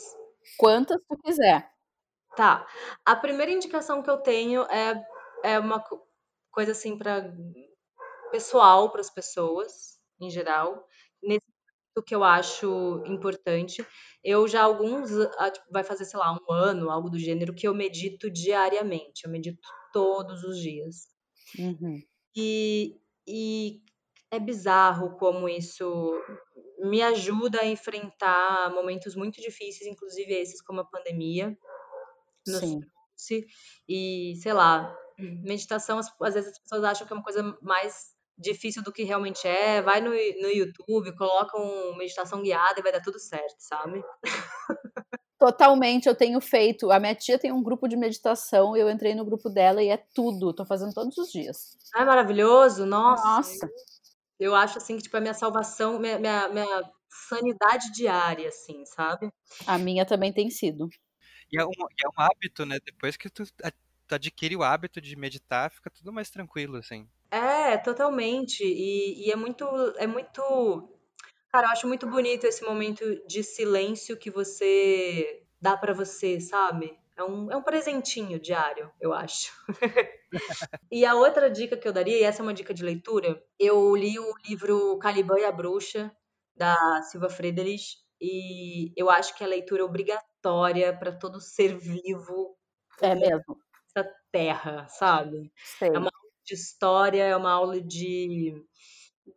Quantas 0.58 1.02
tu 1.06 1.18
quiser. 1.24 1.72
Tá. 2.36 2.68
A 3.06 3.16
primeira 3.16 3.52
indicação 3.52 4.04
que 4.04 4.10
eu 4.10 4.18
tenho 4.18 4.64
é, 4.64 5.06
é 5.44 5.60
uma 5.60 5.82
coisa 6.52 6.74
assim 6.74 6.98
para 6.98 7.34
pessoal 8.30 8.92
para 8.92 9.00
as 9.00 9.10
pessoas 9.10 10.00
em 10.20 10.30
geral. 10.30 10.86
Nesse 11.22 11.53
que 12.02 12.16
eu 12.16 12.24
acho 12.24 13.04
importante. 13.06 13.86
Eu 14.24 14.48
já 14.48 14.64
alguns, 14.64 15.10
tipo, 15.10 15.66
vai 15.72 15.84
fazer, 15.84 16.06
sei 16.06 16.18
lá, 16.18 16.34
um 16.34 16.52
ano, 16.52 16.90
algo 16.90 17.10
do 17.10 17.20
gênero, 17.20 17.54
que 17.54 17.68
eu 17.68 17.74
medito 17.74 18.32
diariamente. 18.32 19.26
Eu 19.26 19.32
medito 19.32 19.60
todos 19.92 20.44
os 20.44 20.58
dias. 20.58 21.08
Uhum. 21.60 22.02
E, 22.36 23.00
e 23.28 23.82
é 24.32 24.40
bizarro 24.40 25.18
como 25.18 25.48
isso 25.48 26.20
me 26.80 27.02
ajuda 27.02 27.62
a 27.62 27.68
enfrentar 27.68 28.74
momentos 28.74 29.16
muito 29.16 29.40
difíceis, 29.40 29.90
inclusive 29.90 30.34
esses 30.34 30.62
como 30.62 30.82
a 30.82 30.86
pandemia. 30.86 31.56
Sim. 33.16 33.44
E, 33.88 34.36
sei 34.42 34.54
lá, 34.54 34.96
meditação, 35.18 36.00
às 36.00 36.34
vezes 36.34 36.52
as 36.52 36.60
pessoas 36.60 36.84
acham 36.84 37.08
que 37.08 37.14
é 37.14 37.16
uma 37.16 37.24
coisa 37.24 37.58
mais 37.62 38.13
difícil 38.38 38.84
do 38.84 38.92
que 38.92 39.04
realmente 39.04 39.48
é, 39.48 39.82
vai 39.82 40.02
no, 40.02 40.10
no 40.10 40.50
YouTube, 40.50 41.16
coloca 41.16 41.58
uma 41.58 41.98
meditação 41.98 42.42
guiada 42.42 42.80
e 42.80 42.84
vai 42.84 42.92
dar 42.92 43.02
tudo 43.02 43.20
certo, 43.20 43.56
sabe? 43.60 44.04
Totalmente, 45.38 46.08
eu 46.08 46.16
tenho 46.16 46.40
feito. 46.40 46.90
A 46.90 47.00
minha 47.00 47.14
tia 47.14 47.38
tem 47.38 47.52
um 47.52 47.62
grupo 47.62 47.88
de 47.88 47.98
meditação, 47.98 48.78
eu 48.78 48.90
entrei 48.90 49.14
no 49.14 49.26
grupo 49.26 49.50
dela 49.50 49.84
e 49.84 49.90
é 49.90 49.98
tudo, 49.98 50.54
tô 50.54 50.66
fazendo 50.66 50.94
todos 50.94 51.18
os 51.18 51.32
dias. 51.32 51.78
Ah, 51.94 52.04
é 52.04 52.06
maravilhoso, 52.06 52.86
nossa. 52.86 53.28
Nossa. 53.28 53.70
Eu 54.40 54.56
acho 54.56 54.78
assim 54.78 54.98
que 54.98 55.04
tipo, 55.04 55.18
é 55.18 55.20
minha 55.20 55.34
salvação, 55.34 56.00
minha, 56.00 56.18
minha, 56.18 56.48
minha 56.50 56.92
sanidade 57.28 57.92
diária, 57.92 58.48
assim, 58.48 58.86
sabe? 58.86 59.32
A 59.68 59.78
minha 59.78 60.06
também 60.06 60.34
tem 60.34 60.50
sido. 60.50 60.90
E 61.52 61.60
é 61.60 61.66
um, 61.66 61.72
é 61.72 62.08
um 62.08 62.24
hábito, 62.24 62.66
né? 62.66 62.80
Depois 62.84 63.16
que 63.16 63.30
tu, 63.30 63.44
tu 64.14 64.16
adquire 64.16 64.56
o 64.56 64.64
hábito 64.64 65.02
de 65.02 65.16
meditar, 65.16 65.72
fica 65.72 65.90
tudo 65.90 66.14
mais 66.14 66.30
tranquilo, 66.30 66.78
assim. 66.78 67.08
É, 67.32 67.78
totalmente. 67.78 68.64
E, 68.64 69.28
e 69.28 69.32
é 69.32 69.36
muito, 69.36 69.66
é 69.98 70.06
muito. 70.06 70.90
Cara, 71.52 71.68
eu 71.68 71.72
acho 71.72 71.88
muito 71.88 72.08
bonito 72.08 72.46
esse 72.46 72.64
momento 72.64 73.04
de 73.28 73.44
silêncio 73.44 74.18
que 74.18 74.30
você 74.30 75.44
dá 75.60 75.76
para 75.78 75.94
você, 75.94 76.40
sabe? 76.40 76.98
É 77.16 77.24
um, 77.24 77.52
é 77.52 77.56
um 77.56 77.62
presentinho 77.62 78.40
diário, 78.40 78.92
eu 79.00 79.14
acho. 79.14 79.52
e 80.92 81.06
a 81.06 81.14
outra 81.14 81.50
dica 81.50 81.78
que 81.78 81.88
eu 81.88 81.94
daria, 81.94 82.18
e 82.18 82.24
essa 82.24 82.42
é 82.42 82.44
uma 82.44 82.54
dica 82.54 82.74
de 82.74 82.84
leitura, 82.84 83.42
eu 83.60 83.96
li 83.96 84.18
o 84.18 84.34
livro 84.48 84.98
Caliban 84.98 85.40
e 85.40 85.46
a 85.46 85.52
Bruxa, 85.52 86.12
da 86.56 86.76
Silva 87.04 87.30
Friedrich, 87.30 87.98
e 88.20 88.92
eu 88.96 89.12
acho 89.12 89.36
que 89.36 89.44
é 89.44 89.46
a 89.46 89.50
leitura 89.50 89.86
obrigatória 89.86 90.96
para 90.98 91.12
todo 91.12 91.40
ser 91.40 91.78
vivo. 91.78 92.58
É 93.00 93.14
mesmo. 93.14 93.63
Terra, 94.34 94.88
sabe? 94.90 95.54
Sei. 95.78 95.90
É 95.90 96.00
uma 96.00 96.10
de 96.44 96.56
história, 96.56 97.24
é 97.24 97.38
uma 97.38 97.52
aula 97.52 97.80
de, 97.80 98.54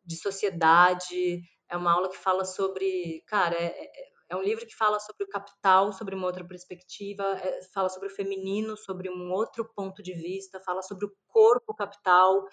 de 0.04 0.16
sociedade, 0.16 1.42
é 1.68 1.76
uma 1.76 1.92
aula 1.92 2.08
que 2.08 2.16
fala 2.16 2.44
sobre. 2.44 3.22
Cara, 3.26 3.54
é, 3.54 3.66
é, 3.66 3.90
é 4.30 4.36
um 4.36 4.42
livro 4.42 4.66
que 4.66 4.74
fala 4.74 4.98
sobre 4.98 5.24
o 5.24 5.28
capital, 5.28 5.92
sobre 5.92 6.14
uma 6.14 6.26
outra 6.26 6.44
perspectiva, 6.44 7.22
é, 7.38 7.62
fala 7.74 7.90
sobre 7.90 8.08
o 8.08 8.14
feminino, 8.14 8.76
sobre 8.76 9.10
um 9.10 9.30
outro 9.30 9.70
ponto 9.76 10.02
de 10.02 10.14
vista, 10.14 10.60
fala 10.64 10.82
sobre 10.82 11.04
o 11.04 11.14
corpo 11.28 11.74
capital, 11.74 12.46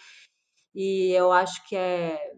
e 0.76 1.12
eu 1.14 1.32
acho 1.32 1.66
que 1.68 1.76
é. 1.76 2.34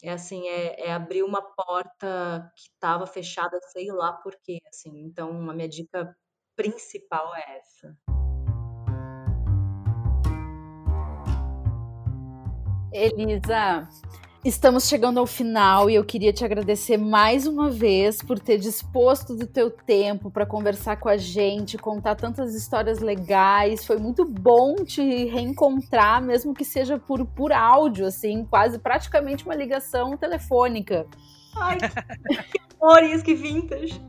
É 0.00 0.12
assim, 0.12 0.46
é, 0.46 0.90
é 0.90 0.92
abrir 0.92 1.24
uma 1.24 1.42
porta 1.42 2.52
que 2.54 2.70
estava 2.70 3.04
fechada, 3.04 3.58
sei 3.72 3.90
lá 3.90 4.12
por 4.12 4.32
quê, 4.44 4.60
assim. 4.68 4.96
Então, 5.00 5.50
a 5.50 5.52
minha 5.52 5.68
dica 5.68 6.16
principal 6.54 7.34
é 7.34 7.58
essa. 7.58 7.98
Elisa, 12.92 13.86
estamos 14.42 14.88
chegando 14.88 15.20
ao 15.20 15.26
final 15.26 15.90
e 15.90 15.94
eu 15.94 16.04
queria 16.04 16.32
te 16.32 16.44
agradecer 16.44 16.96
mais 16.96 17.46
uma 17.46 17.70
vez 17.70 18.22
por 18.22 18.38
ter 18.38 18.56
disposto 18.58 19.34
do 19.34 19.46
teu 19.46 19.70
tempo 19.70 20.30
para 20.30 20.46
conversar 20.46 20.96
com 20.96 21.08
a 21.08 21.16
gente, 21.16 21.76
contar 21.76 22.14
tantas 22.14 22.54
histórias 22.54 23.00
legais. 23.00 23.84
Foi 23.84 23.98
muito 23.98 24.24
bom 24.24 24.76
te 24.76 25.26
reencontrar, 25.26 26.22
mesmo 26.22 26.54
que 26.54 26.64
seja 26.64 26.98
por, 26.98 27.26
por 27.26 27.52
áudio, 27.52 28.06
assim, 28.06 28.44
quase 28.44 28.78
praticamente 28.78 29.44
uma 29.44 29.54
ligação 29.54 30.16
telefônica. 30.16 31.06
Ai, 31.54 31.76
que 32.50 32.74
cores, 32.78 33.22
que 33.22 33.34
vintage. 33.34 34.00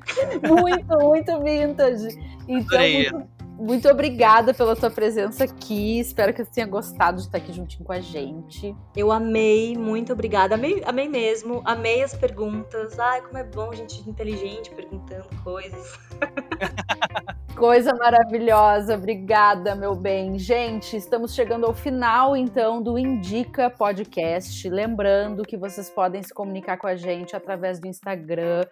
Muito, 0.47 0.99
muito 0.99 1.43
vintage. 1.43 2.07
Então, 2.47 2.79
muito, 2.79 3.38
muito 3.59 3.89
obrigada 3.89 4.53
pela 4.53 4.75
tua 4.75 4.89
presença 4.89 5.43
aqui. 5.43 5.99
Espero 5.99 6.33
que 6.33 6.43
você 6.43 6.51
tenha 6.51 6.67
gostado 6.67 7.17
de 7.17 7.23
estar 7.23 7.37
aqui 7.37 7.51
juntinho 7.51 7.83
com 7.83 7.91
a 7.91 7.99
gente. 7.99 8.75
Eu 8.95 9.11
amei, 9.11 9.75
muito 9.77 10.13
obrigada. 10.13 10.55
Amei, 10.55 10.81
amei 10.85 11.09
mesmo. 11.09 11.61
Amei 11.65 12.01
as 12.01 12.15
perguntas. 12.15 12.97
Ai, 12.97 13.21
como 13.21 13.37
é 13.37 13.43
bom 13.43 13.73
gente 13.73 14.09
inteligente 14.09 14.69
perguntando 14.71 15.27
coisas. 15.43 15.99
Coisa 17.59 17.93
maravilhosa, 17.93 18.95
obrigada, 18.95 19.75
meu 19.75 19.93
bem. 19.93 20.39
Gente, 20.39 20.95
estamos 20.95 21.35
chegando 21.35 21.65
ao 21.65 21.73
final 21.73 22.37
então 22.37 22.81
do 22.81 22.97
Indica 22.97 23.69
Podcast. 23.69 24.69
Lembrando 24.69 25.43
que 25.43 25.57
vocês 25.57 25.89
podem 25.89 26.23
se 26.23 26.33
comunicar 26.33 26.77
com 26.77 26.87
a 26.87 26.95
gente 26.95 27.35
através 27.35 27.77
do 27.77 27.85
Instagram. 27.85 28.63